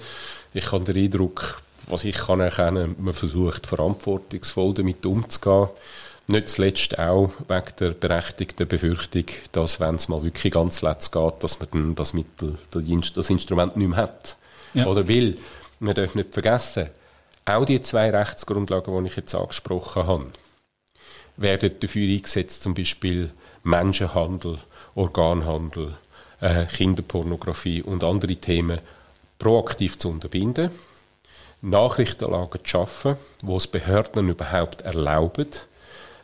[0.55, 5.69] Ich habe den Eindruck, was ich kann erkennen, man versucht verantwortungsvoll damit umzugehen.
[6.29, 11.43] Nicht zuletzt auch wegen der berechtigten Befürchtung, dass, wenn es mal wirklich ganz letzt geht,
[11.43, 14.37] dass man dann das Mittel, das Instrument nicht mehr hat.
[14.75, 14.87] Ja.
[14.87, 15.39] Oder will.
[15.81, 16.91] Man darf nicht vergessen,
[17.45, 20.27] auch die zwei Rechtsgrundlagen, die ich jetzt angesprochen habe,
[21.37, 23.31] werden dafür eingesetzt, zum Beispiel
[23.65, 24.59] Menschenhandel
[24.95, 25.97] Organhandel,
[26.41, 28.79] äh, Kinderpornografie und andere Themen
[29.39, 30.71] proaktiv zu unterbinden.
[31.63, 35.49] Nachrichtenlagen zu schaffen, wo es Behörden überhaupt erlauben,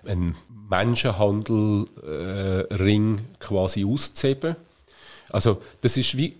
[0.06, 0.36] einen
[0.70, 4.56] Menschenhandelring äh, quasi auszuheben.
[5.30, 6.36] Also das ist wie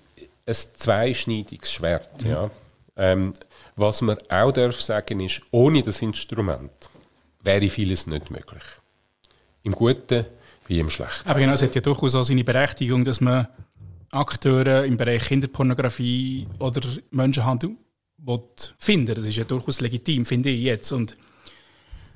[0.46, 2.22] ein zweischneidiges Schwert.
[2.22, 2.30] Mhm.
[2.30, 2.50] Ja.
[2.96, 3.32] Ähm,
[3.76, 6.88] was man auch darf sagen ist, ohne das Instrument
[7.42, 8.62] wäre vieles nicht möglich.
[9.62, 10.24] Im Guten
[10.66, 11.29] wie im Schlechten.
[11.29, 13.48] Aber genau, es hat ja durchaus auch seine Berechtigung, dass man
[14.11, 17.76] Akteure im Bereich Kinderpornografie oder Menschenhandel
[18.79, 20.92] finden Das ist ja durchaus legitim, finde ich jetzt.
[20.92, 21.16] Und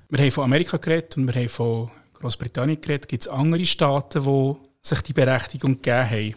[0.09, 3.09] wir haben von Amerika geredet und wir haben von Großbritannien geredet.
[3.09, 6.35] Gibt es andere Staaten, die sich die Berechtigung gegeben haben?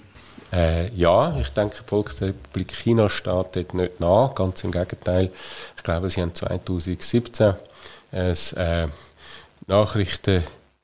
[0.51, 4.35] Äh, ja, ich denke, die Volksrepublik China steht dort nicht nach.
[4.35, 5.31] Ganz im Gegenteil.
[5.75, 7.55] Ich glaube, sie haben 2017
[8.11, 8.87] ein äh,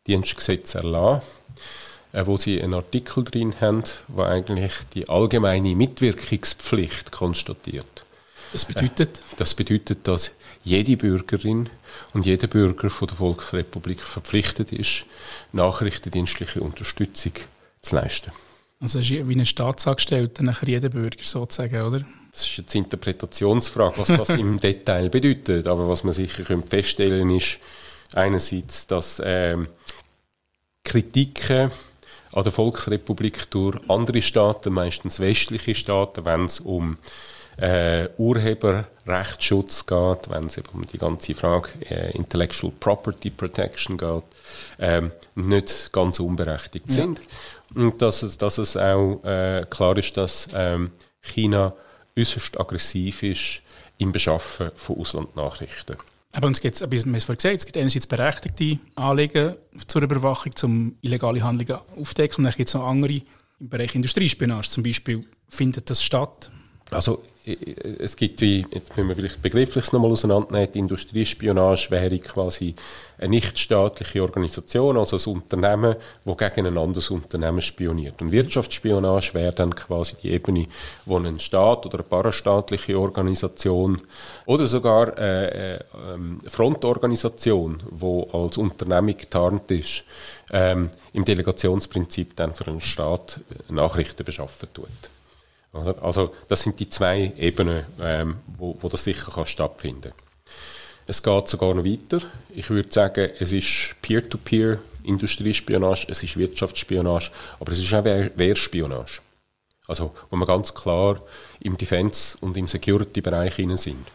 [0.09, 1.21] Nachrichtendienstgesetz erlassen,
[2.13, 8.05] äh, wo sie einen Artikel drin haben, wo eigentlich die allgemeine Mitwirkungspflicht konstatiert.
[8.51, 9.17] Das bedeutet?
[9.17, 10.31] Äh, das bedeutet, dass
[10.63, 11.69] jede Bürgerin
[12.13, 15.05] und jeder Bürger von der Volksrepublik verpflichtet ist,
[15.51, 17.33] nachrichtendienstliche Unterstützung
[17.81, 18.31] zu leisten.
[18.81, 22.05] Also ist wie ein Staatsangestellter nachher jeder Bürger sozusagen, oder?
[22.31, 25.67] Das ist jetzt Interpretationsfrage, was das im Detail bedeutet.
[25.67, 27.59] Aber was man sicher feststellen kann, ist
[28.13, 29.67] einerseits, dass ähm,
[30.89, 31.69] Kritiken
[32.33, 36.97] an der Volksrepublik durch andere Staaten, meistens westliche Staaten, wenn es um
[37.57, 44.23] äh, Urheberrechtsschutz geht, wenn es eben um die ganze Frage äh, Intellectual Property Protection geht,
[44.79, 46.93] ähm, nicht ganz unberechtigt ja.
[46.95, 47.21] sind.
[47.75, 51.73] Und dass es, dass es auch äh, klar ist, dass ähm, China
[52.17, 53.61] äußerst aggressiv ist
[53.99, 55.97] im Beschaffen von Auslandnachrichten.
[56.31, 59.55] Aber uns gibt's, wir haben es vorhin gesagt, es gibt einerseits berechtigte Anliegen
[59.87, 63.21] zur Überwachung, um illegale Handlungen aufzudecken, und dann gibt es noch andere
[63.59, 65.25] im Bereich Industriespionage zum Beispiel.
[65.47, 66.51] Findet das statt?
[66.91, 67.21] Also
[67.99, 72.75] es gibt wie, jetzt müssen wir vielleicht begrifflich nochmal auseinandernehmen, die Industriespionage wäre quasi
[73.17, 78.21] eine nichtstaatliche Organisation, also ein Unternehmen, das gegen ein anderes Unternehmen spioniert.
[78.21, 80.67] Und Wirtschaftsspionage wäre dann quasi die Ebene,
[81.05, 84.01] wo ein Staat oder eine parastaatliche Organisation
[84.45, 90.03] oder sogar eine ähm, Frontorganisation, die als Unternehmung getarnt ist,
[90.51, 94.87] ähm, im Delegationsprinzip dann für einen Staat Nachrichten beschaffen tut.
[95.71, 100.13] Also das sind die zwei Ebenen, ähm, wo, wo das sicher kann stattfinden
[101.05, 102.21] Es geht sogar noch weiter.
[102.49, 109.21] Ich würde sagen, es ist Peer-to-Peer Industriespionage, es ist Wirtschaftsspionage, aber es ist auch Wehrspionage.
[109.87, 111.21] Also wo wir ganz klar
[111.59, 114.05] im Defense- und im Security-Bereich sind.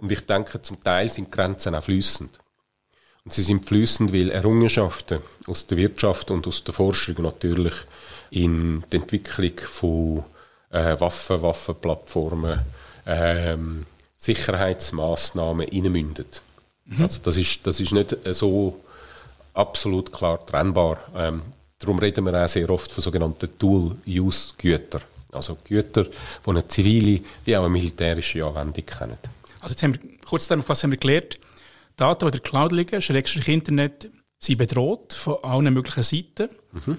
[0.00, 2.30] Und ich denke, zum Teil sind Grenzen auch fließend.
[3.24, 7.74] Und sie sind fließend, weil Errungenschaften aus der Wirtschaft und aus der Forschung natürlich
[8.30, 10.24] in die Entwicklung von
[10.74, 12.60] äh, Waffen, Waffenplattformen,
[13.06, 16.26] ähm, Sicherheitsmaßnahmen einmünden.
[16.86, 17.02] Mhm.
[17.02, 18.80] Also das ist, das ist nicht so
[19.54, 20.98] absolut klar trennbar.
[21.16, 21.42] Ähm,
[21.78, 25.02] darum reden wir auch sehr oft von sogenannten Dual-Use-Gütern.
[25.32, 29.18] Also Güter, die eine zivile wie auch eine militärische Anwendung kennen.
[29.60, 31.38] Also jetzt haben wir, kurz was haben wir gelernt?
[31.96, 36.48] Daten, die in der Cloud liegen, Schrägstrich Internet, sind bedroht von allen möglichen Seiten.
[36.72, 36.98] Mhm.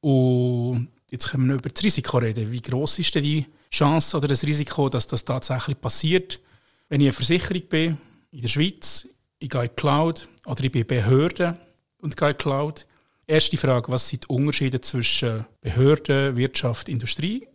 [0.00, 2.50] Und Jetzt können wir über das Risiko reden.
[2.50, 6.40] Wie groß ist denn die Chance oder das Risiko, dass das tatsächlich passiert?
[6.88, 7.98] Wenn ich eine Versicherung bin
[8.32, 11.58] in der Schweiz, ich gehe in die Cloud oder ich bin Behörde
[12.00, 12.86] und gehe in die Cloud.
[13.26, 17.46] Erste Frage, was sind die Unterschiede zwischen Behörde, Wirtschaft, Industrie?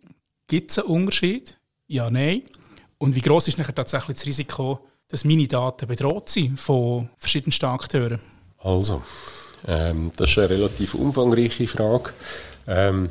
[0.46, 1.58] Gibt es einen Unterschied?
[1.86, 2.42] Ja, nein.
[2.98, 7.58] Und wie groß ist nachher tatsächlich das Risiko, dass meine Daten bedroht sind von verschiedenen
[7.62, 8.20] Akteuren?
[8.58, 9.02] Also,
[9.66, 12.12] ähm, das ist eine relativ umfangreiche Frage.
[12.66, 13.10] Ähm,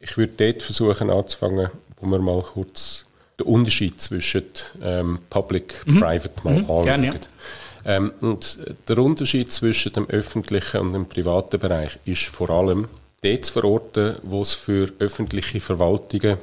[0.00, 3.04] ich würde dort versuchen anzufangen, wo wir mal kurz
[3.38, 4.44] den Unterschied zwischen
[4.82, 6.00] ähm, Public und mhm.
[6.00, 6.58] Private mal mhm.
[6.60, 6.84] anschauen.
[6.84, 7.14] Gerne, ja.
[7.84, 8.58] ähm, und
[8.88, 12.88] der Unterschied zwischen dem öffentlichen und dem privaten Bereich ist vor allem
[13.22, 16.38] dort zu verorten, wo es für öffentliche Verwaltungen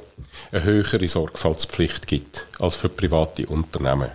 [0.52, 4.10] eine höhere Sorgfaltspflicht gibt als für private Unternehmen.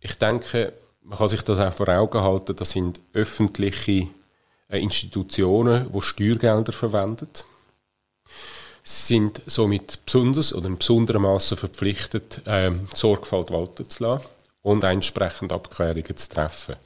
[0.00, 4.08] Ich denke, man kann sich das auch vor Augen halten, das sind öffentliche
[4.78, 7.28] Institutionen, die Steuergelder verwenden.
[8.82, 14.26] Sind somit besonders oder in besonderem Maße verpflichtet, ähm, Sorgfalt walten zu lassen
[14.62, 16.76] und entsprechend Abklärungen zu treffen.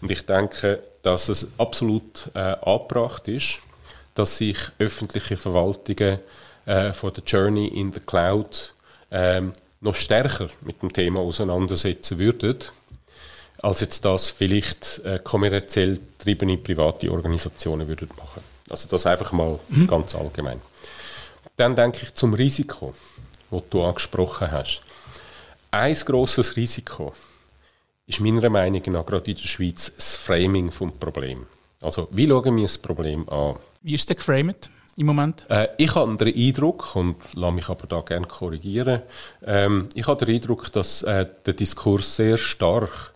[0.00, 3.58] Und ich denke, dass es absolut äh, angebracht ist,
[4.14, 6.18] dass sich öffentliche Verwaltungen
[6.66, 8.74] äh, von der Journey in the Cloud
[9.10, 12.58] ähm, noch stärker mit dem Thema auseinandersetzen würden
[13.62, 18.42] als jetzt das vielleicht äh, kommerziell getriebene private Organisationen würden machen.
[18.70, 19.86] Also das einfach mal mhm.
[19.86, 20.60] ganz allgemein.
[21.56, 22.94] Dann denke ich zum Risiko,
[23.50, 24.80] das du angesprochen hast.
[25.70, 27.12] ein grosses Risiko
[28.06, 31.46] ist meiner Meinung nach gerade in der Schweiz das Framing des Problems.
[31.80, 33.56] Also, wie schauen wir das Problem an?
[33.82, 35.44] Wie ist es geframed im Moment?
[35.48, 39.02] Äh, ich habe den Eindruck, und lasse mich aber da gerne korrigieren,
[39.46, 43.12] ähm, ich habe den Eindruck, dass äh, der Diskurs sehr stark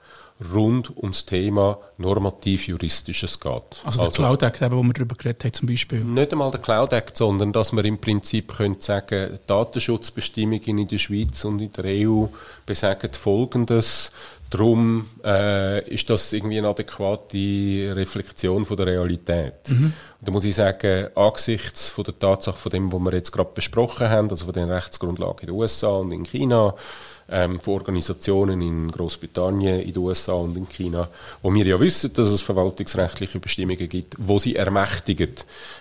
[0.52, 3.62] rund ums Thema normativ-juristisches geht.
[3.84, 6.04] Also der also, Cloud Act, wo wir darüber geredet haben zum Beispiel.
[6.04, 10.98] Nicht einmal der Cloud Act, sondern dass man im Prinzip könnte sagen, Datenschutzbestimmungen in der
[10.98, 12.26] Schweiz und in der EU
[12.66, 14.10] besagen Folgendes,
[14.52, 19.66] Darum äh, ist das irgendwie eine adäquate Reflexion von der Realität.
[19.68, 19.94] Mhm.
[20.20, 24.10] Da muss ich sagen, angesichts von der Tatsache von dem, was wir jetzt gerade besprochen
[24.10, 26.74] haben, also von den Rechtsgrundlagen in den USA und in China,
[27.28, 31.08] ähm, von Organisationen in Großbritannien, in den USA und in China,
[31.40, 35.34] wo wir ja wissen, dass es verwaltungsrechtliche Bestimmungen gibt, wo sie ermächtigen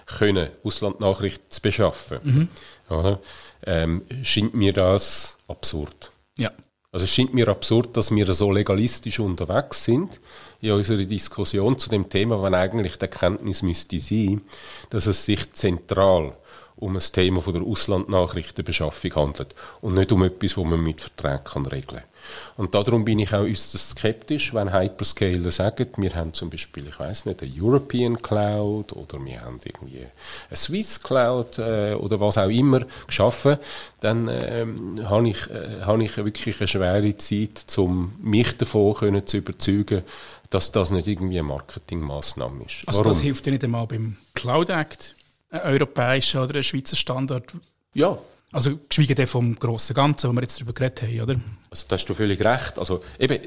[0.06, 2.20] können, Auslandnachrichten zu beschaffen.
[2.24, 2.48] Mhm.
[2.90, 3.20] Ja,
[3.66, 6.12] ähm, scheint mir das absurd.
[6.38, 6.52] Ja.
[6.92, 10.20] Also es scheint mir absurd, dass wir so legalistisch unterwegs sind
[10.60, 14.42] in unserer Diskussion zu dem Thema, wenn eigentlich die Erkenntnis müsste sein,
[14.90, 16.36] dass es sich zentral
[16.82, 21.44] um ein Thema von der Auslandnachrichtenbeschaffung handelt und nicht um etwas, das man mit Verträgen
[21.44, 22.12] kann regeln kann.
[22.58, 27.00] Und darum bin ich auch äußerst skeptisch, wenn Hyperscaler sagen, wir haben zum Beispiel, ich
[27.00, 30.08] weiß nicht, eine European Cloud oder wir haben irgendwie
[30.48, 33.58] eine Swiss Cloud äh, oder was auch immer geschaffen,
[34.00, 39.26] dann ähm, habe ich, äh, hab ich wirklich eine schwere Zeit, um mich davon können
[39.26, 40.04] zu überzeugen,
[40.50, 42.88] dass das nicht irgendwie eine Marketingmaßnahme ist.
[42.88, 43.12] Also Warum?
[43.12, 45.16] das hilft ja nicht einmal beim Cloud Act,
[45.52, 47.46] ein europäischer oder ein Schweizer Standard?
[47.94, 48.18] Ja,
[48.54, 51.42] also geschwiegen dem vom grossen Ganzen, wo wir jetzt darüber geredet haben, oder?
[51.70, 52.78] Also da hast du völlig recht.
[52.78, 53.40] Also eben,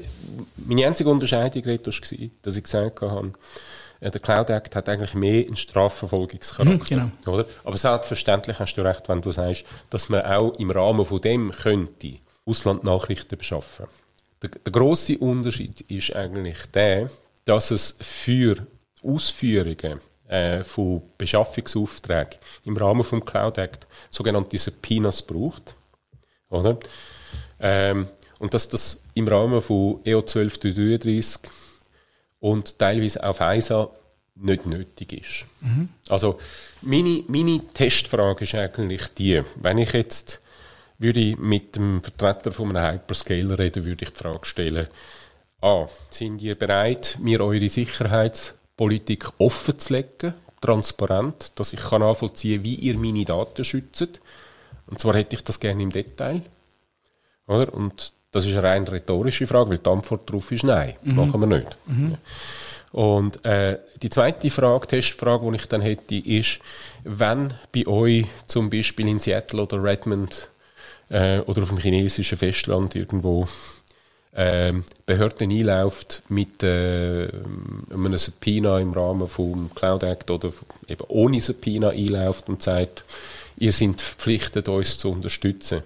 [0.65, 3.33] meine einzige Unterscheidung war, dass ich gesagt habe,
[4.01, 6.73] der Cloud Act hat eigentlich mehr einen Strafverfolgungscharakter.
[6.73, 7.11] Mhm, genau.
[7.27, 7.45] Oder?
[7.63, 11.51] Aber selbstverständlich hast du recht, wenn du sagst, dass man auch im Rahmen von dem
[11.51, 13.85] könnte Auslandnachrichten beschaffen.
[14.41, 17.09] Der, der große Unterschied ist eigentlich der,
[17.45, 18.67] dass es für
[19.03, 25.75] Ausführungen äh, von Beschaffungsaufträgen im Rahmen vom Cloud Act sogenannte Subpoenas braucht.
[26.49, 26.77] Oder?
[27.59, 28.07] Ähm,
[28.39, 31.49] und dass das im Rahmen von EO 1233
[32.39, 33.89] und teilweise auf EISA
[34.35, 35.45] nicht nötig ist.
[35.61, 35.89] Mhm.
[36.09, 36.37] Also
[36.81, 40.41] meine, meine Testfrage ist eigentlich die, wenn ich jetzt
[40.97, 44.87] würde mit dem Vertreter von einem Hyperscaler reden, würde ich die Frage stellen,
[45.61, 47.69] A, sind ihr bereit, mir eure
[48.75, 54.19] Sicherheitspolitik offen zu legen, transparent, dass ich kann nachvollziehen wie ihr meine Daten schützt?
[54.87, 56.41] Und zwar hätte ich das gerne im Detail.
[57.47, 57.73] Oder?
[57.73, 61.15] Und das ist eine rein rhetorische Frage, weil die Antwort darauf ist Nein, mhm.
[61.15, 61.77] machen wir nicht.
[61.85, 62.17] Mhm.
[62.91, 66.59] Und äh, die zweite Frage, Testfrage, die ich dann hätte, ist,
[67.03, 70.49] wenn bei euch zum Beispiel in Seattle oder Redmond
[71.09, 73.47] äh, oder auf dem chinesischen Festland irgendwo
[74.35, 77.29] Behörden einläuft mit äh,
[77.89, 80.51] einem Subpoena im Rahmen vom Cloud Act oder
[80.89, 83.05] eben ohne Subpoena einläuft und sagt,
[83.57, 85.83] ihr seid verpflichtet, uns zu unterstützen.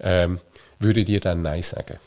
[0.00, 0.40] Ähm,
[0.80, 1.98] würdet ihr dann Nein sagen?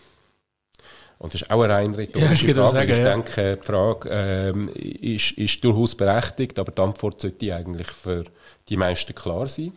[1.17, 2.71] Und das ist auch eine rein rhetorische ja, Frage.
[2.71, 3.03] Sagen, ich ja.
[3.03, 8.25] denke, die Frage ähm, ist, ist durchaus berechtigt, aber die Antwort sollte eigentlich für
[8.67, 9.73] die meisten klar sein.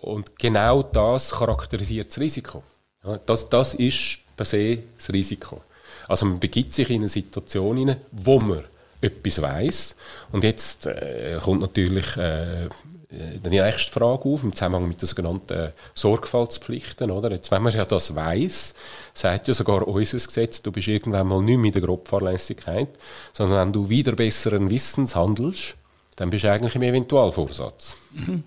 [0.00, 2.62] Und genau das charakterisiert das Risiko.
[3.04, 5.60] Ja, das, das ist per se das Risiko.
[6.08, 8.64] Also man begibt sich in eine Situation hinein, wo man
[9.02, 9.96] etwas weiß.
[10.32, 12.68] Und jetzt äh, kommt natürlich äh,
[13.10, 17.10] die nächste Frage auf, im Zusammenhang mit den sogenannten Sorgfaltspflichten.
[17.10, 17.32] Oder?
[17.32, 18.74] Jetzt, wenn man ja das weiß,
[19.12, 22.88] sagt ja sogar unser Gesetz, du bist irgendwann mal nicht mit der Grobfahrlässigkeit,
[23.34, 25.74] sondern wenn du wieder besseren Wissens handelst,
[26.16, 27.96] dann bist du eigentlich im Eventualvorsatz.
[28.12, 28.44] Mhm.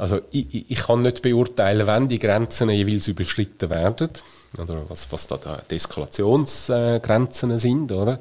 [0.00, 4.08] Also ich, ich, kann nicht beurteilen, wenn die Grenzen jeweils überschritten werden,
[4.56, 8.18] oder was, was da die Eskalationsgrenzen sind, oder?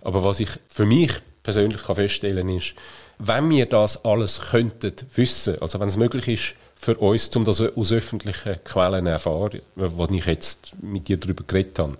[0.00, 1.12] Aber was ich für mich
[1.42, 2.72] persönlich kann feststellen ist,
[3.18, 7.60] wenn wir das alles könnten wissen, also wenn es möglich ist für uns, um das
[7.60, 11.98] aus öffentlichen Quellen zu erfahren, was ich jetzt mit dir darüber geredet habe,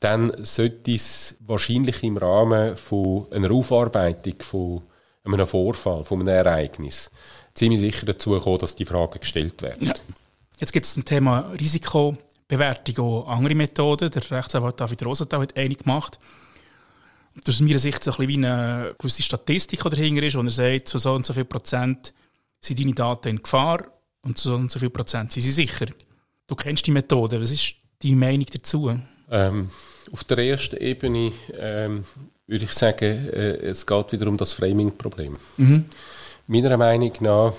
[0.00, 4.82] dann sollte es wahrscheinlich im Rahmen von einer Aufarbeitung von
[5.22, 7.10] einem Vorfall, von einem Ereignis,
[7.56, 9.88] ziemlich sicher dazu kommen, dass die Fragen gestellt werden.
[9.88, 9.94] Ja.
[10.58, 14.10] Jetzt gibt es zum Thema Risikobewertung auch andere Methoden.
[14.10, 16.18] Der Rechtsanwalt David Rosenthal hat eine gemacht
[17.44, 20.50] das aus meiner Sicht so ein bisschen wie eine gewisse Statistik dahinter ist, wo er
[20.50, 22.12] sagt, zu so und so viel Prozent
[22.60, 23.84] sind deine Daten in Gefahr
[24.22, 25.86] und zu so und so viel Prozent sind sie sicher.
[26.46, 27.40] Du kennst die Methode.
[27.40, 28.98] Was ist deine Meinung dazu?
[29.30, 29.70] Ähm,
[30.12, 32.04] auf der ersten Ebene ähm,
[32.46, 35.36] würde ich sagen, äh, es geht wieder um das Framing-Problem.
[35.56, 35.84] Mhm.
[36.48, 37.54] Meiner Meinung nach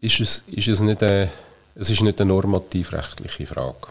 [0.00, 1.30] ist es, ist es, nicht eine,
[1.74, 3.88] es ist nicht eine normativ-rechtliche Frage.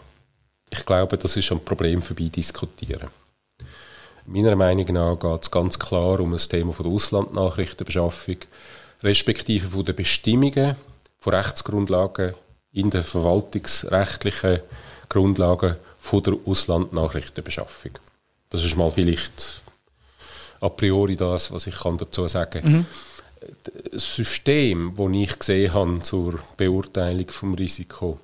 [0.70, 3.08] ich glaube, das ist ein Problem vorbei diskutieren.
[4.26, 8.36] Meiner Meinung nach geht es ganz klar um das Thema von der Auslandnachrichtenbeschaffung,
[9.02, 10.76] respektive von den Bestimmungen
[11.18, 12.34] von Rechtsgrundlagen
[12.72, 14.60] in den verwaltungsrechtlichen
[15.08, 17.92] Grundlagen von der Auslandnachrichtenbeschaffung.
[18.50, 19.62] Das ist mal vielleicht
[20.60, 22.72] a priori das, was ich dazu sagen kann.
[22.72, 22.86] Mhm.
[23.92, 28.18] Das System, das ich gesehen habe zur Beurteilung des Risikos,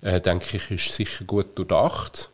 [0.00, 2.30] äh, denke ich, ist sicher gut durchdacht.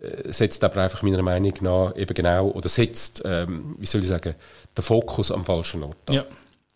[0.00, 4.08] Äh, setzt aber einfach meiner Meinung nach eben genau, oder setzt, ähm, wie soll ich
[4.08, 4.34] sagen,
[4.76, 6.24] den Fokus am falschen Ort Ja.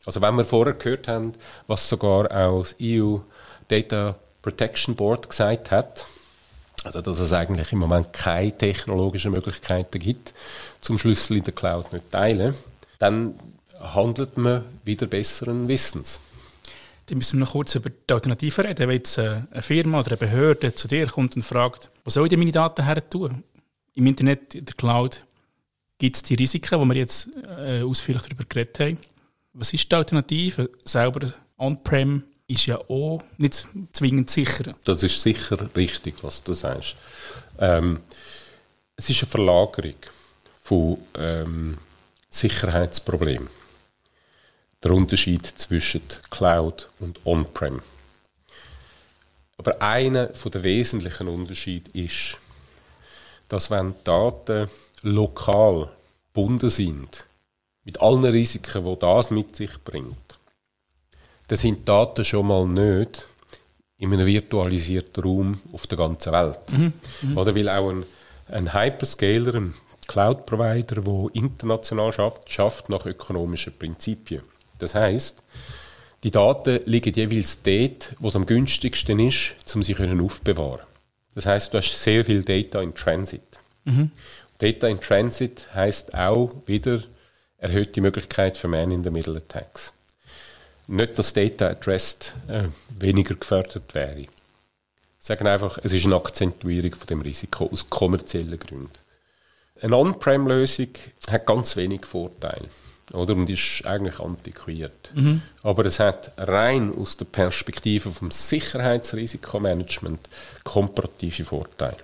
[0.07, 1.35] Also wenn wir vorher gehört haben,
[1.67, 3.19] was sogar auch das EU
[3.69, 6.07] Data Protection Board gesagt hat,
[6.85, 10.33] also dass es eigentlich im Moment keine technologischen Möglichkeiten gibt,
[10.81, 12.55] zum Schlüssel in der Cloud nicht teilen,
[12.99, 13.35] dann
[13.81, 16.21] handelt man wieder besseren Wissens.
[17.07, 18.89] Dann müssen wir noch kurz über die Alternativen reden.
[18.89, 22.27] Wenn jetzt äh, eine Firma oder eine Behörde zu dir kommt und fragt, wo soll
[22.27, 23.43] ich denn meine Daten her tun?
[23.95, 25.21] Im Internet, in der Cloud,
[25.99, 28.99] gibt es die Risiken, die wir jetzt äh, ausführlich darüber geredet haben.
[29.53, 30.71] Was ist die Alternative?
[30.85, 34.75] Selber On-Prem ist ja auch nicht zwingend sicher.
[34.85, 36.97] Das ist sicher richtig, was du sagst.
[37.59, 38.01] Ähm,
[38.97, 39.95] es ist eine Verlagerung
[40.63, 41.79] von ähm,
[42.29, 43.49] Sicherheitsproblemen.
[44.83, 47.83] Der Unterschied zwischen Cloud und On-Prem.
[49.59, 52.39] Aber einer der wesentlichen Unterschiede ist,
[53.49, 54.69] dass wenn Daten
[55.03, 55.91] lokal
[56.33, 57.27] gebunden sind,
[57.85, 60.39] mit allen Risiken, die das mit sich bringt,
[61.49, 63.27] dann sind Daten schon mal nicht
[63.99, 66.61] in einem virtualisierten Raum auf der ganzen Welt.
[66.71, 66.93] Mhm.
[67.23, 67.37] Mhm.
[67.37, 68.05] Oder weil auch ein,
[68.49, 69.75] ein Hyperscaler, ein
[70.07, 74.43] Cloud-Provider, der international schafft, schafft nach ökonomischen Prinzipien.
[74.81, 75.43] Das heißt,
[76.23, 80.85] die Daten liegen jeweils dort, wo es am günstigsten ist, um sie aufzubewahren.
[81.35, 83.43] Das heißt, du hast sehr viel Data in Transit.
[83.85, 84.11] Mhm.
[84.59, 87.03] Data in Transit heißt auch wieder
[87.57, 89.93] erhöhte Möglichkeit für Man-in-the-Middle-Attacks.
[90.89, 92.65] Nicht, dass Data at Rest äh,
[92.99, 94.27] weniger gefördert wäre.
[95.19, 98.91] Sagen einfach, es ist eine Akzentuierung von dem Risiko aus kommerziellen Gründen.
[99.81, 100.89] Eine On-Prem-Lösung
[101.31, 102.69] hat ganz wenig Vorteile
[103.13, 103.35] oder?
[103.35, 105.13] und ist eigentlich antiquiert.
[105.15, 105.43] Mhm.
[105.63, 110.29] Aber es hat rein aus der Perspektive vom Sicherheitsrisikomanagement
[110.65, 111.99] komparative Vorteile.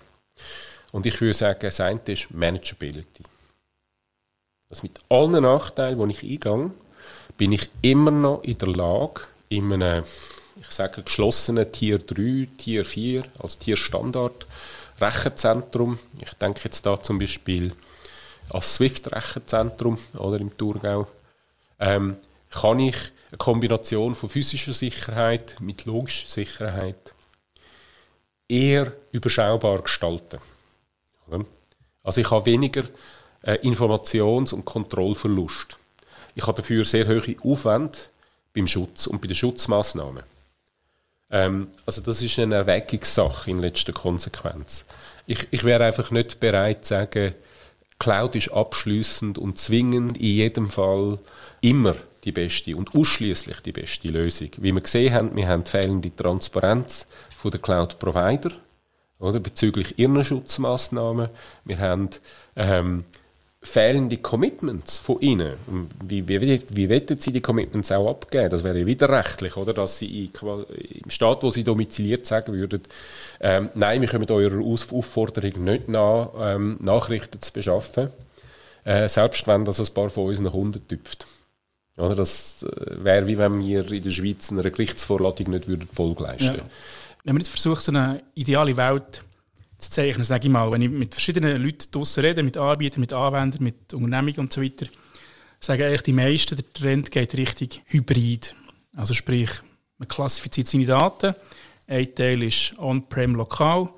[0.93, 3.23] Und ich würde sagen, das eine ist Manageability.
[4.71, 6.71] Also mit allen Nachteilen, die ich eingehe,
[7.37, 10.05] bin ich immer noch in der Lage, in einem,
[10.61, 14.47] ich sage, geschlossenen Tier 3, Tier 4, als Tierstandard
[15.01, 17.73] Rechenzentrum, ich denke jetzt da zum Beispiel
[18.51, 21.07] als Swift-Rechenzentrum oder im Thurgau,
[21.79, 22.17] ähm,
[22.51, 22.97] kann ich
[23.31, 27.15] eine Kombination von physischer Sicherheit mit logischer Sicherheit
[28.49, 30.39] eher überschaubar gestalten.
[32.03, 32.85] Also ich habe weniger
[33.43, 35.77] äh, Informations- und Kontrollverlust.
[36.35, 37.99] Ich habe dafür sehr hohe Aufwände
[38.55, 40.23] beim Schutz und bei den Schutzmaßnahmen.
[41.31, 44.85] Ähm, also das ist eine Erwägungssache in letzter Konsequenz.
[45.27, 47.35] Ich, ich wäre einfach nicht bereit zu sagen,
[47.99, 51.19] Cloud ist abschließend und zwingend in jedem Fall
[51.61, 54.51] immer die beste und ausschließlich die beste Lösung.
[54.59, 57.07] Wie wir gesehen haben, wir haben fehlende Transparenz
[57.37, 58.51] von der Cloud-Provider
[59.19, 61.31] oder, bezüglich ihrer Schutzmaßnahmen.
[61.65, 62.11] Wir haben
[62.57, 63.05] ähm,
[63.67, 65.55] fehlende Commitments von ihnen.
[66.05, 68.49] Wie, wie, wie wettet sie die Commitments auch abgeben?
[68.49, 69.75] Das wäre widerrechtlich, oder?
[69.75, 70.31] Dass sie
[71.03, 72.83] im Staat, wo sie domiziliert, sagen würden,
[73.41, 78.11] ähm, nein, wir können eurer Aufforderung nicht nach, ähm, Nachrichten zu beschaffen,
[78.85, 81.27] äh, selbst wenn das ein paar von unseren Kunden tüpft.
[81.97, 86.23] Oder das äh, wäre wie wenn wir in der Schweiz einer Gerichtsvorladung nicht würden Folge
[86.23, 86.45] leisten.
[86.45, 86.65] Ja.
[87.25, 89.23] Wenn man jetzt versucht, so eine ideale Welt
[89.79, 93.13] zu zeichnen, sage ich mal, wenn ich mit verschiedenen Leuten draussen rede, mit Anbietern, mit
[93.13, 94.87] Anwendern, mit Unternehmungen und so weiter,
[95.61, 98.55] sagen eigentlich die meisten, der Trend geht richtig Hybrid.
[98.95, 99.51] Also sprich,
[99.99, 101.35] man klassifiziert seine Daten,
[101.87, 103.91] ein Teil ist on-prem lokal,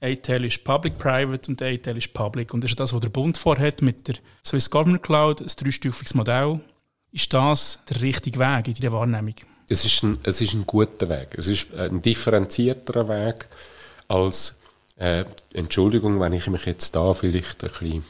[0.00, 2.54] ein Teil ist public-private und ein Teil ist public.
[2.54, 6.14] Und das ist das, was der Bund vorhat mit der Swiss Government Cloud, ein dreistufiges
[6.14, 6.60] Modell.
[7.12, 9.34] Ist das der richtige Weg in dieser Wahrnehmung?
[9.68, 11.34] Es ist ein, es ist ein guter Weg.
[11.36, 13.48] Es ist ein differenzierterer Weg
[14.08, 14.59] als
[15.00, 15.24] äh,
[15.54, 18.04] Entschuldigung, wenn ich mich jetzt da vielleicht ein bisschen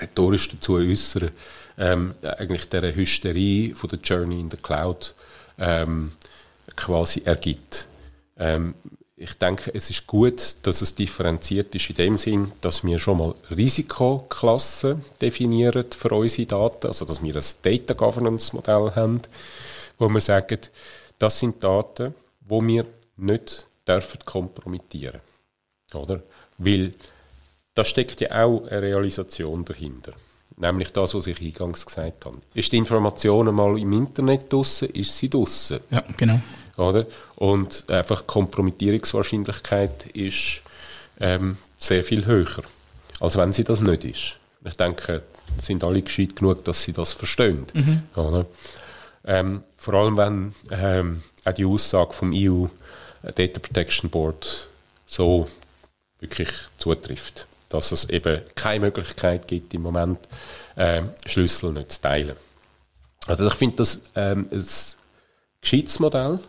[0.00, 1.32] rhetorisch dazu äußere,
[1.78, 5.14] ähm, eigentlich der Hysterie von der Journey in the Cloud
[5.58, 6.12] ähm,
[6.76, 7.88] quasi ergibt.
[8.38, 8.74] Ähm,
[9.16, 13.18] ich denke, es ist gut, dass es differenziert ist in dem Sinn, dass wir schon
[13.18, 19.22] mal Risikoklassen definieren für unsere Daten, also dass wir ein Data Governance Modell haben,
[19.98, 20.58] wo wir sagen,
[21.18, 22.84] das sind Daten, wo wir
[23.16, 25.20] nicht dürfen kompromittieren
[25.94, 26.22] oder?
[26.58, 26.94] Weil
[27.74, 30.12] da steckt ja auch eine Realisation dahinter.
[30.56, 32.38] Nämlich das, was ich eingangs gesagt habe.
[32.54, 35.80] Ist die Information einmal im Internet draussen, ist sie draussen.
[35.90, 36.40] Ja, genau.
[36.76, 37.06] Oder?
[37.36, 40.62] Und einfach die Kompromittierungswahrscheinlichkeit ist
[41.18, 42.62] ähm, sehr viel höher,
[43.20, 44.36] als wenn sie das nicht ist.
[44.64, 45.22] Ich denke,
[45.58, 47.66] sind alle gescheit genug, dass sie das verstehen.
[47.74, 48.02] Mhm.
[48.16, 48.46] Oder?
[49.24, 52.66] Ähm, vor allem, wenn ähm, auch die Aussage vom EU
[53.22, 54.68] Data Protection Board
[55.06, 55.46] so
[56.24, 56.48] wirklich
[56.78, 60.18] zutrifft, dass es eben keine Möglichkeit gibt, im Moment
[60.76, 62.36] äh, Schlüssel nicht zu teilen.
[63.26, 64.66] Also ich finde das ähm, ein
[65.60, 66.40] gescheites Modell.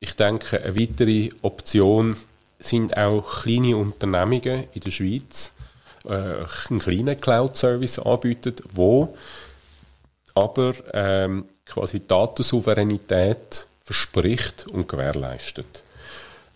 [0.00, 2.16] Ich denke, eine weitere Option
[2.58, 5.52] sind auch kleine Unternehmungen in der Schweiz,
[6.04, 9.16] äh, einen kleinen Cloud-Service anbieten, wo
[10.34, 15.82] aber ähm, quasi Datensouveränität verspricht und gewährleistet.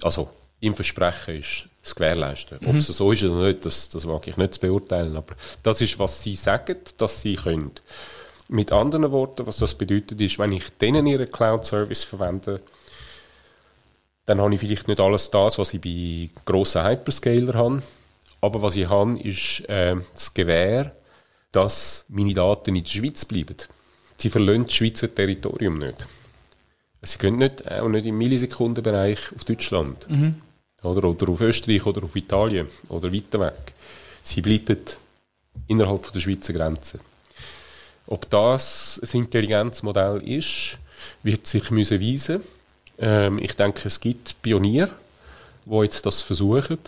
[0.02, 0.30] Also
[0.60, 2.58] im Versprechen ist es gewährleisten.
[2.60, 2.68] Mhm.
[2.68, 5.80] Ob es so ist oder nicht, das, das wage ich nicht zu beurteilen, aber das
[5.80, 7.72] ist, was sie sagen, dass sie können.
[8.48, 12.62] Mit anderen Worten, was das bedeutet, ist, wenn ich denen ihren Cloud-Service verwende,
[14.26, 17.82] dann habe ich vielleicht nicht alles das, was ich bei grossen Hyperscaler habe,
[18.40, 20.92] aber was ich habe, ist äh, das Gewähr,
[21.52, 23.56] dass meine Daten in der Schweiz bleiben.
[24.16, 26.06] Sie verlassen das Schweizer Territorium nicht.
[27.02, 30.08] Sie gehen nicht, auch nicht im Millisekundenbereich auf Deutschland.
[30.10, 30.42] Mhm.
[30.82, 33.72] Oder, oder auf Österreich oder auf Italien oder weiter weg.
[34.22, 34.78] Sie bleiben
[35.66, 36.98] innerhalb der Schweizer Grenze.
[38.06, 40.78] Ob das ein Intelligenzmodell ist,
[41.22, 42.42] wird sich müssen weisen.
[42.98, 44.90] Ähm, ich denke, es gibt Pioniere,
[45.64, 46.78] die jetzt das versuchen.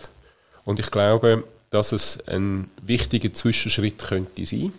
[0.65, 4.73] Und ich glaube, dass es ein wichtiger Zwischenschritt könnte sein.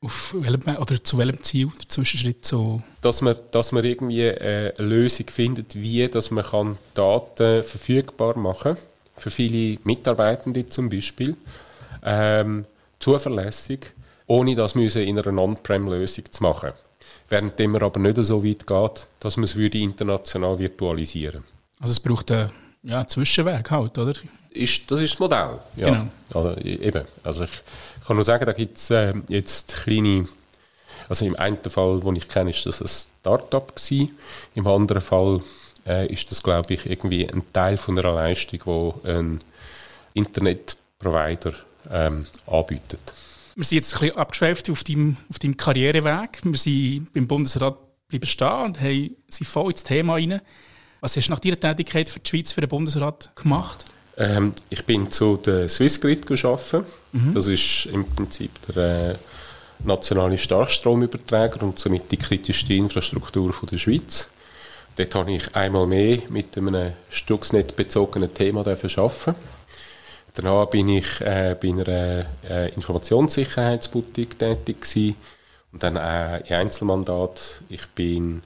[0.00, 2.80] Auf welchem, oder zu welchem Ziel der Zwischenschritt so?
[3.00, 8.38] Dass man, dass man irgendwie äh, eine Lösung findet, wie dass man kann Daten verfügbar
[8.38, 8.84] machen kann,
[9.16, 11.36] für viele Mitarbeitende zum Beispiel,
[12.04, 12.64] ähm,
[13.00, 13.92] zuverlässig,
[14.26, 16.72] ohne das in einer On-Prem-Lösung zu machen.
[17.28, 21.44] Während man aber nicht so weit geht, dass man es würde international virtualisieren
[21.80, 22.50] Also es braucht einen
[22.82, 24.14] ja, Zwischenweg halt, oder?
[24.50, 25.58] Ist, das ist das Modell.
[25.76, 25.84] Ja.
[25.84, 26.06] Genau.
[26.32, 27.04] Also, eben.
[27.22, 27.50] Also ich,
[28.08, 30.26] kann nur sagen, da gibt es äh, jetzt kleine,
[31.10, 34.18] also im einen Fall, den ich kenne, ist das ein Start-up gewesen.
[34.54, 35.42] Im anderen Fall
[35.86, 38.60] äh, ist das, glaube ich, irgendwie ein Teil von einer Leistung,
[39.04, 39.40] die ein
[40.14, 41.52] Internetprovider
[41.92, 43.12] ähm, anbietet.
[43.54, 46.40] Wir sind jetzt ein bisschen abgeschweift auf deinem, auf deinem Karriereweg.
[46.44, 47.76] Wir sind beim Bundesrat
[48.08, 50.40] bleiben stehen und haben, sind voll ins Thema rein.
[51.00, 53.84] Was hast du nach deiner Tätigkeit für die Schweiz, für den Bundesrat gemacht?
[54.18, 56.84] Ähm, ich bin zu der Swissgrid gearbeitet.
[57.12, 57.34] Mhm.
[57.34, 59.14] Das ist im Prinzip der äh,
[59.84, 64.28] nationale Starkstromüberträger und somit die kritischste Infrastruktur von der Schweiz.
[64.96, 69.36] Dort habe ich einmal mehr mit einem Stuxnet bezogenen Thema arbeiten.
[70.34, 75.16] Danach bin ich äh, bei einer äh, Informationssicherheitsboutique tätig gewesen
[75.72, 77.62] und dann äh, in Einzelmandat.
[77.68, 78.42] Ich bin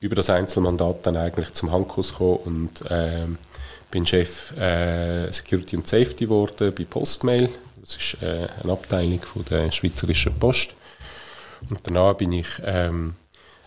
[0.00, 3.26] über das Einzelmandat dann eigentlich zum Hankus gekommen und äh,
[3.90, 7.50] bin Chef äh, Security und Safety geworden bei Postmail.
[7.80, 10.74] Das ist äh, eine Abteilung von der Schweizerischen Post.
[11.68, 13.14] Und danach bin ich ähm,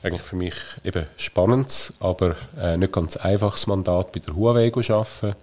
[0.02, 5.36] eigentlich für mich eben spannendes, aber äh, nicht ganz einfaches Mandat bei der Huawei arbeiten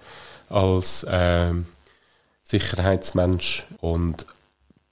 [0.49, 1.67] als ähm,
[2.43, 4.27] Sicherheitsmensch und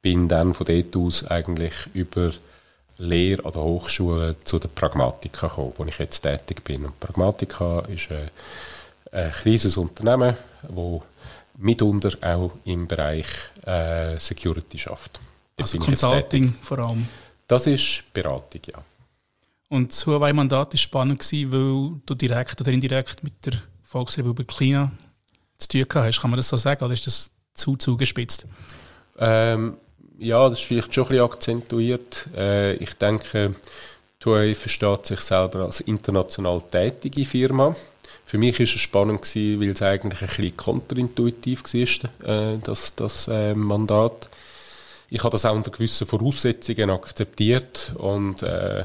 [0.01, 2.33] bin dann von dort aus eigentlich über
[2.99, 6.85] Lehre an der Hochschule zu der Pragmatika gekommen, wo ich jetzt tätig bin.
[6.85, 8.31] Und Pragmatika ist ein,
[9.13, 11.01] ein kleines Unternehmen, das
[11.57, 13.27] mitunter auch im Bereich
[13.67, 15.21] äh, Security schafft.
[15.59, 17.09] Also Consulting vor allem?
[17.47, 18.83] Das ist Beratung, ja.
[19.69, 24.93] Und das Huawei-Mandat war spannend, weil du direkt oder indirekt mit der Volksrepublik China
[25.59, 26.21] zu tun hast.
[26.21, 28.47] Kann man das so sagen oder ist das zu zugespitzt?
[29.19, 29.77] Ähm,
[30.19, 32.29] ja, das ist vielleicht schon ein bisschen akzentuiert.
[32.37, 33.55] Äh, ich denke,
[34.25, 37.75] Huawei versteht sich selber als international tätige Firma.
[38.29, 42.95] Für mich war es spannend, gewesen, weil es eigentlich ein bisschen konterintuitiv war, äh, das,
[42.95, 44.29] das äh, Mandat.
[45.09, 48.85] Ich habe das auch unter gewissen Voraussetzungen akzeptiert und äh,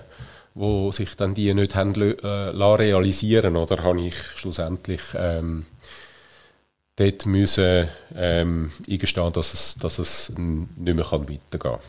[0.56, 5.66] wo sich dann die nicht haben äh, realisieren oder habe ich schlussendlich ähm,
[6.96, 11.80] dort müssen ähm, eingestehen, dass es, dass es nicht mehr weitergehen kann.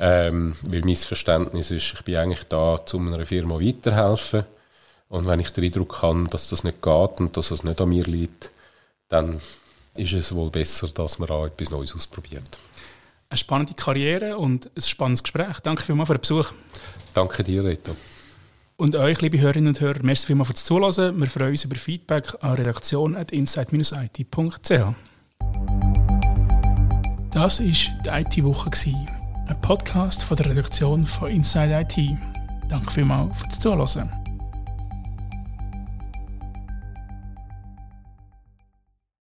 [0.00, 4.44] Ähm, weil mein Verständnis ist, ich bin eigentlich da, um einer Firma weiterhelfen
[5.08, 7.88] und wenn ich den Eindruck habe, dass das nicht geht und dass es nicht an
[7.88, 8.50] mir liegt,
[9.08, 9.40] dann
[9.94, 12.58] ist es wohl besser, dass man auch etwas Neues ausprobiert.
[13.30, 15.60] Eine spannende Karriere und ein spannendes Gespräch.
[15.60, 16.50] Danke vielmals für den Besuch.
[17.14, 17.96] Danke dir, Reto.
[18.76, 21.18] Und euch, liebe Hörerinnen und Hörer, merci vielmals fürs Zuhören.
[21.18, 24.70] Wir freuen uns über Feedback an redaktion.inside-it.ch.
[27.32, 28.70] Das war die IT-Woche,
[29.48, 31.96] ein Podcast von der Redaktion von Inside IT.
[32.68, 34.17] Danke vielmals fürs Zuhören.